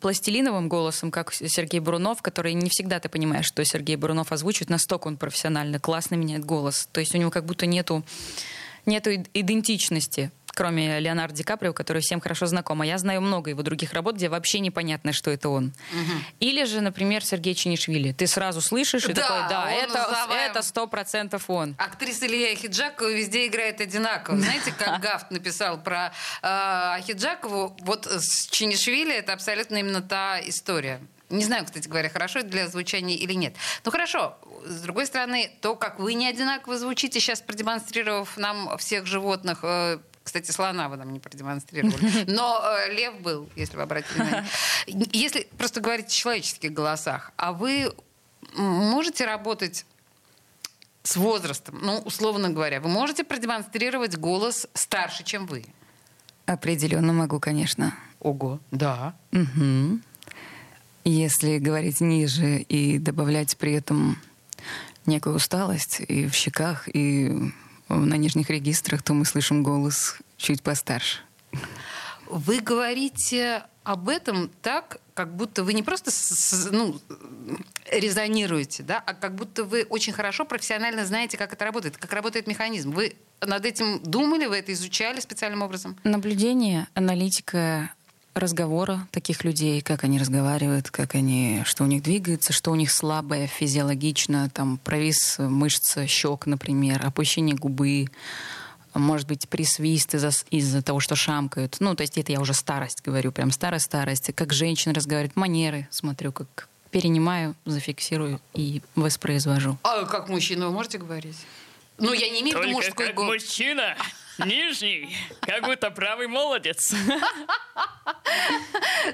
пластилиновым 0.00 0.68
голосом, 0.68 1.10
как 1.10 1.32
Сергей 1.32 1.80
Бурунов, 1.80 2.22
который 2.22 2.54
не 2.54 2.70
всегда 2.70 3.00
ты 3.00 3.08
понимаешь, 3.08 3.46
что 3.46 3.64
Сергей 3.64 3.96
Бурунов 3.96 4.32
озвучивает, 4.32 4.70
настолько 4.70 5.08
он 5.08 5.16
профессионально, 5.16 5.80
классно 5.80 6.14
меняет 6.14 6.44
голос. 6.44 6.88
То 6.92 7.00
есть 7.00 7.14
у 7.14 7.18
него 7.18 7.30
как 7.30 7.44
будто 7.44 7.66
нету, 7.66 8.04
нету 8.86 9.10
идентичности 9.34 10.30
кроме 10.54 11.00
Леонардо 11.00 11.36
Ди 11.36 11.42
Каприо, 11.42 11.72
который 11.72 12.02
всем 12.02 12.20
хорошо 12.20 12.46
знаком. 12.46 12.82
А 12.82 12.86
я 12.86 12.98
знаю 12.98 13.20
много 13.20 13.50
его 13.50 13.62
других 13.62 13.92
работ, 13.92 14.16
где 14.16 14.28
вообще 14.28 14.60
непонятно, 14.60 15.12
что 15.12 15.30
это 15.30 15.48
он. 15.48 15.72
Угу. 15.92 16.12
Или 16.40 16.64
же, 16.64 16.80
например, 16.80 17.24
Сергей 17.24 17.54
Чинишвили. 17.54 18.12
Ты 18.12 18.26
сразу 18.26 18.60
слышишь 18.60 19.04
и 19.04 19.12
да, 19.12 19.22
такой, 19.22 19.48
да, 19.48 19.70
это, 19.70 20.28
это 20.30 20.62
сто 20.62 20.86
процентов 20.86 21.48
он. 21.48 21.74
Актриса 21.78 22.26
Илья 22.26 22.54
Хиджакова 22.54 23.12
везде 23.12 23.46
играет 23.46 23.80
одинаково. 23.80 24.36
Знаете, 24.40 24.72
как 24.76 25.00
Гафт 25.00 25.30
написал 25.30 25.82
про 25.82 26.12
э, 26.42 27.02
Хиджакову, 27.02 27.76
вот 27.80 28.06
с 28.06 28.48
Чинишвили 28.50 29.14
это 29.14 29.32
абсолютно 29.32 29.76
именно 29.76 30.02
та 30.02 30.40
история. 30.40 31.00
Не 31.32 31.44
знаю, 31.44 31.64
кстати 31.64 31.88
говоря, 31.88 32.10
хорошо 32.10 32.40
это 32.40 32.48
для 32.48 32.68
звучания 32.68 33.16
или 33.16 33.32
нет. 33.32 33.54
Ну 33.84 33.90
хорошо, 33.90 34.36
с 34.66 34.82
другой 34.82 35.06
стороны, 35.06 35.50
то, 35.62 35.74
как 35.76 35.98
вы 35.98 36.12
не 36.12 36.28
одинаково 36.28 36.76
звучите, 36.76 37.20
сейчас 37.20 37.40
продемонстрировав 37.40 38.36
нам 38.36 38.76
всех 38.76 39.06
животных, 39.06 39.60
э, 39.62 39.98
кстати, 40.22 40.50
слона 40.50 40.88
вы 40.88 40.96
нам 40.96 41.12
не 41.12 41.20
продемонстрировали. 41.20 42.24
Но 42.30 42.62
э, 42.62 42.94
лев 42.94 43.20
был, 43.20 43.48
если 43.56 43.76
вы 43.76 43.82
обратили 43.82 44.22
внимание. 44.22 44.50
Если 45.12 45.48
просто 45.58 45.80
говорить 45.80 46.06
о 46.06 46.10
человеческих 46.10 46.72
голосах, 46.72 47.32
а 47.36 47.52
вы 47.52 47.92
можете 48.56 49.24
работать 49.24 49.86
с 51.02 51.16
возрастом, 51.16 51.78
ну, 51.82 51.98
условно 51.98 52.50
говоря, 52.50 52.80
вы 52.80 52.88
можете 52.88 53.24
продемонстрировать 53.24 54.16
голос 54.16 54.66
старше, 54.74 55.24
чем 55.24 55.46
вы? 55.46 55.64
Определенно 56.46 57.12
могу, 57.12 57.40
конечно. 57.40 57.94
Ого, 58.20 58.60
да. 58.70 59.14
Угу. 59.32 60.00
Если 61.04 61.58
говорить 61.58 62.00
ниже 62.00 62.58
и 62.58 62.98
добавлять 62.98 63.56
при 63.56 63.72
этом 63.72 64.18
некую 65.06 65.36
усталость 65.36 66.00
и 66.06 66.26
в 66.26 66.34
щеках, 66.34 66.88
и 66.92 67.52
на 67.96 68.14
нижних 68.14 68.50
регистрах, 68.50 69.02
то 69.02 69.14
мы 69.14 69.24
слышим 69.24 69.62
голос 69.62 70.18
чуть 70.36 70.62
постарше. 70.62 71.18
Вы 72.28 72.60
говорите 72.60 73.64
об 73.84 74.08
этом 74.08 74.50
так, 74.62 75.00
как 75.14 75.34
будто 75.34 75.64
вы 75.64 75.74
не 75.74 75.82
просто 75.82 76.10
ну, 76.70 76.98
резонируете, 77.90 78.82
да, 78.82 79.02
а 79.04 79.14
как 79.14 79.34
будто 79.34 79.64
вы 79.64 79.84
очень 79.88 80.12
хорошо 80.12 80.44
профессионально 80.44 81.04
знаете, 81.04 81.36
как 81.36 81.52
это 81.52 81.64
работает, 81.64 81.96
как 81.96 82.12
работает 82.12 82.46
механизм. 82.46 82.92
Вы 82.92 83.16
над 83.40 83.64
этим 83.66 84.00
думали, 84.02 84.46
вы 84.46 84.56
это 84.56 84.72
изучали 84.72 85.20
специальным 85.20 85.62
образом? 85.62 85.96
Наблюдение, 86.04 86.86
аналитика, 86.94 87.92
разговора 88.34 89.06
таких 89.10 89.44
людей, 89.44 89.80
как 89.80 90.04
они 90.04 90.18
разговаривают, 90.18 90.90
как 90.90 91.14
они, 91.14 91.62
что 91.64 91.84
у 91.84 91.86
них 91.86 92.02
двигается, 92.02 92.52
что 92.52 92.70
у 92.70 92.74
них 92.74 92.90
слабое 92.90 93.46
физиологично, 93.46 94.50
там 94.50 94.78
провис 94.78 95.36
мышца 95.38 96.06
щек, 96.06 96.46
например, 96.46 97.04
опущение 97.04 97.56
губы, 97.56 98.08
может 98.94 99.26
быть, 99.26 99.48
присвист 99.48 100.14
из-за 100.14 100.30
из 100.50 100.82
того, 100.84 101.00
что 101.00 101.16
шамкают. 101.16 101.76
Ну, 101.80 101.94
то 101.94 102.02
есть 102.02 102.18
это 102.18 102.32
я 102.32 102.40
уже 102.40 102.54
старость 102.54 103.02
говорю, 103.02 103.32
прям 103.32 103.50
старая 103.50 103.80
старость. 103.80 104.32
Как 104.34 104.52
женщина 104.52 104.94
разговаривает, 104.94 105.36
манеры 105.36 105.88
смотрю, 105.90 106.32
как 106.32 106.68
перенимаю, 106.90 107.54
зафиксирую 107.64 108.40
и 108.54 108.82
воспроизвожу. 108.94 109.78
А 109.82 110.04
как 110.04 110.28
мужчина 110.28 110.66
вы 110.66 110.72
можете 110.72 110.98
говорить? 110.98 111.38
Ну, 111.98 112.12
я 112.12 112.28
не 112.28 112.42
имею 112.42 112.58
в 112.58 112.62
виду 112.62 112.72
мужской 112.72 113.06
как 113.06 113.16
голос. 113.16 113.42
мужчина. 113.42 113.96
Нижний, 114.38 115.14
как 115.40 115.64
будто 115.64 115.90
правый 115.90 116.26
молодец. 116.26 116.94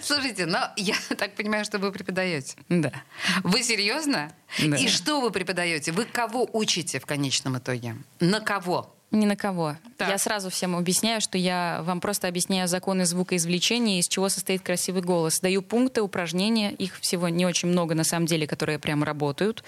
Слушайте, 0.00 0.46
но 0.46 0.70
я 0.76 0.94
так 1.16 1.34
понимаю, 1.34 1.64
что 1.64 1.78
вы 1.78 1.92
преподаете. 1.92 2.56
Да. 2.68 2.92
Вы 3.42 3.62
серьезно? 3.62 4.32
Да. 4.58 4.76
И 4.76 4.88
что 4.88 5.20
вы 5.20 5.30
преподаете? 5.30 5.92
Вы 5.92 6.04
кого 6.04 6.48
учите 6.52 7.00
в 7.00 7.06
конечном 7.06 7.58
итоге? 7.58 7.96
На 8.20 8.40
кого? 8.40 8.94
Ни 9.10 9.24
на 9.24 9.36
кого. 9.36 9.76
Так. 9.96 10.10
Я 10.10 10.18
сразу 10.18 10.50
всем 10.50 10.76
объясняю, 10.76 11.22
что 11.22 11.38
я 11.38 11.80
вам 11.82 12.00
просто 12.00 12.28
объясняю 12.28 12.68
законы 12.68 13.06
звукоизвлечения, 13.06 14.00
из 14.00 14.08
чего 14.08 14.28
состоит 14.28 14.62
красивый 14.62 15.00
голос. 15.00 15.40
Даю 15.40 15.62
пункты, 15.62 16.02
упражнения, 16.02 16.72
их 16.72 16.98
всего 17.00 17.28
не 17.30 17.46
очень 17.46 17.68
много 17.68 17.94
на 17.94 18.04
самом 18.04 18.26
деле, 18.26 18.46
которые 18.46 18.78
прям 18.78 19.02
работают. 19.02 19.64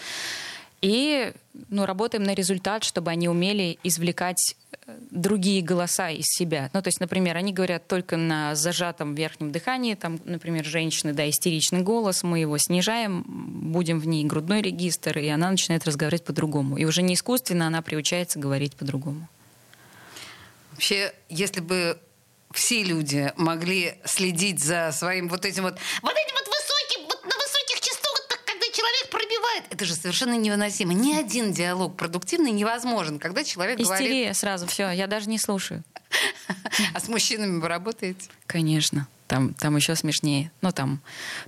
И 0.81 1.33
ну, 1.69 1.85
работаем 1.85 2.25
на 2.25 2.35
результат, 2.35 2.85
чтобы 2.85 3.11
они 3.11 3.29
умели 3.29 3.79
извлекать 3.83 4.57
э, 4.87 4.97
другие 5.11 5.63
голоса 5.63 6.09
из 6.09 6.25
себя. 6.27 6.71
Ну, 6.73 6.81
то 6.81 6.89
есть, 6.89 7.01
например, 7.01 7.37
они 7.37 7.53
говорят 7.53 7.87
только 7.87 8.17
на 8.17 8.55
зажатом 8.55 9.15
верхнем 9.15 9.53
дыхании, 9.53 9.95
там, 9.95 10.19
например, 10.25 10.65
женщины, 10.65 11.13
да, 11.13 11.29
истеричный 11.29 11.83
голос, 11.83 12.23
мы 12.23 12.39
его 12.39 12.57
снижаем, 12.57 13.25
будем 13.27 14.01
в 14.01 14.07
ней 14.07 14.25
грудной 14.25 14.63
регистр, 14.63 15.19
и 15.19 15.29
она 15.29 15.51
начинает 15.51 15.85
разговаривать 15.85 16.25
по-другому. 16.25 16.79
И 16.79 16.87
уже 16.87 17.03
не 17.03 17.15
искусственно 17.15 17.67
она 17.67 17.83
приучается 17.83 18.39
говорить 18.39 18.75
по-другому. 18.75 19.29
Вообще, 20.73 21.13
если 21.29 21.61
бы 21.61 21.99
все 22.53 22.83
люди 22.83 23.33
могли 23.37 23.97
следить 24.05 24.65
за 24.65 24.93
своим 24.93 25.29
вот 25.29 25.45
этим 25.45 25.65
вот, 25.65 25.75
вот 26.03 26.13
этим 26.13 26.35
вот 26.35 26.51
бывает, 29.51 29.70
это 29.81 29.87
же 29.87 29.95
совершенно 29.95 30.37
невыносимо. 30.37 30.93
Ни 30.93 31.15
один 31.15 31.55
диалог 31.55 31.97
продуктивный 31.97 32.51
невозможен, 32.51 33.19
когда 33.19 33.43
человек 33.45 33.81
Истерия 33.81 33.89
говорит... 33.89 34.11
Истерия 34.11 34.35
сразу, 34.35 34.67
все, 34.67 34.91
я 34.91 35.07
даже 35.07 35.29
не 35.29 35.39
слушаю. 35.39 35.83
А 36.95 37.01
с 37.01 37.09
мужчинами 37.09 37.61
вы 37.61 37.69
работаете? 37.69 38.29
Конечно. 38.47 39.09
Там, 39.27 39.55
там 39.55 39.77
еще 39.77 39.95
смешнее. 39.95 40.51
Ну, 40.61 40.71
там, 40.73 41.01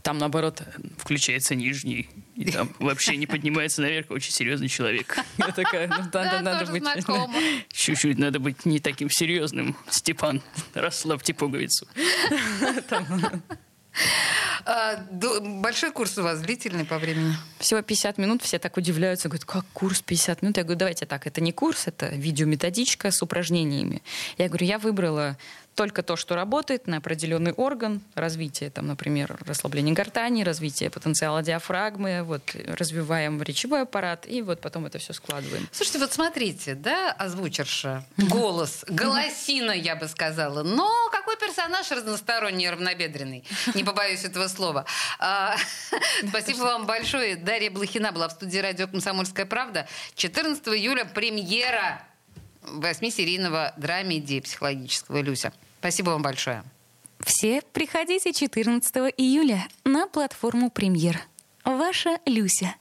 там, 0.02 0.16
наоборот, 0.16 0.62
включается 0.96 1.54
нижний. 1.54 2.08
И 2.36 2.50
там 2.50 2.70
вообще 2.78 3.16
не 3.16 3.26
поднимается 3.26 3.82
наверх 3.82 4.10
очень 4.10 4.32
серьезный 4.32 4.68
человек. 4.68 5.18
Я 5.36 5.48
такая, 5.48 5.88
ну, 5.88 5.96
надо, 6.10 6.40
надо 6.40 6.72
быть... 6.72 6.84
Чуть-чуть 7.70 8.18
надо 8.18 8.38
быть 8.38 8.64
не 8.64 8.78
таким 8.78 9.10
серьезным. 9.10 9.76
Степан, 9.90 10.40
расслабьте 10.72 11.34
пуговицу. 11.34 11.86
А, 14.64 14.96
большой 15.40 15.92
курс 15.92 16.18
у 16.18 16.22
вас 16.22 16.40
длительный 16.40 16.84
по 16.84 16.98
времени? 16.98 17.34
Всего 17.58 17.82
50 17.82 18.18
минут. 18.18 18.42
Все 18.42 18.58
так 18.58 18.76
удивляются. 18.76 19.28
Говорят, 19.28 19.44
как 19.44 19.64
курс 19.72 20.02
50 20.02 20.42
минут? 20.42 20.56
Я 20.56 20.64
говорю, 20.64 20.78
давайте 20.78 21.06
так, 21.06 21.26
это 21.26 21.40
не 21.40 21.52
курс, 21.52 21.86
это 21.86 22.08
видеометодичка 22.08 23.10
с 23.10 23.22
упражнениями. 23.22 24.02
Я 24.38 24.48
говорю, 24.48 24.66
я 24.66 24.78
выбрала 24.78 25.36
только 25.74 26.02
то, 26.02 26.16
что 26.16 26.34
работает 26.34 26.86
на 26.86 26.98
определенный 26.98 27.52
орган, 27.52 28.02
развитие, 28.14 28.70
там, 28.70 28.86
например, 28.86 29.38
расслабление 29.46 29.94
гортани, 29.94 30.42
развитие 30.42 30.90
потенциала 30.90 31.42
диафрагмы, 31.42 32.22
вот, 32.22 32.42
развиваем 32.66 33.42
речевой 33.42 33.82
аппарат, 33.82 34.26
и 34.26 34.42
вот 34.42 34.60
потом 34.60 34.86
это 34.86 34.98
все 34.98 35.12
складываем. 35.12 35.68
Слушайте, 35.72 35.98
вот 35.98 36.12
смотрите, 36.12 36.74
да, 36.74 37.12
озвучерша, 37.12 38.04
голос, 38.16 38.84
голосина, 38.88 39.72
я 39.72 39.96
бы 39.96 40.08
сказала, 40.08 40.62
но 40.62 40.90
какой 41.10 41.36
персонаж 41.36 41.90
разносторонний, 41.90 42.68
равнобедренный, 42.68 43.44
не 43.74 43.84
побоюсь 43.84 44.24
этого 44.24 44.48
слова. 44.48 44.84
А, 45.18 45.56
спасибо 46.28 46.62
вам 46.62 46.86
большое. 46.86 47.36
Дарья 47.36 47.70
Блохина 47.70 48.12
была 48.12 48.28
в 48.28 48.32
студии 48.32 48.58
радио 48.58 48.86
«Комсомольская 48.86 49.46
правда». 49.46 49.86
14 50.14 50.66
июля 50.68 51.04
премьера 51.04 52.02
восьмисерийного 52.62 53.74
драмеди 53.76 54.40
психологического 54.40 55.20
«Люся». 55.20 55.52
Спасибо 55.80 56.10
вам 56.10 56.22
большое. 56.22 56.62
Все 57.20 57.62
приходите 57.72 58.32
14 58.32 58.96
июля 59.16 59.66
на 59.84 60.06
платформу 60.06 60.70
«Премьер». 60.70 61.20
Ваша 61.64 62.18
Люся. 62.26 62.74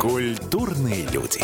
Культурные 0.00 1.06
люди. 1.08 1.40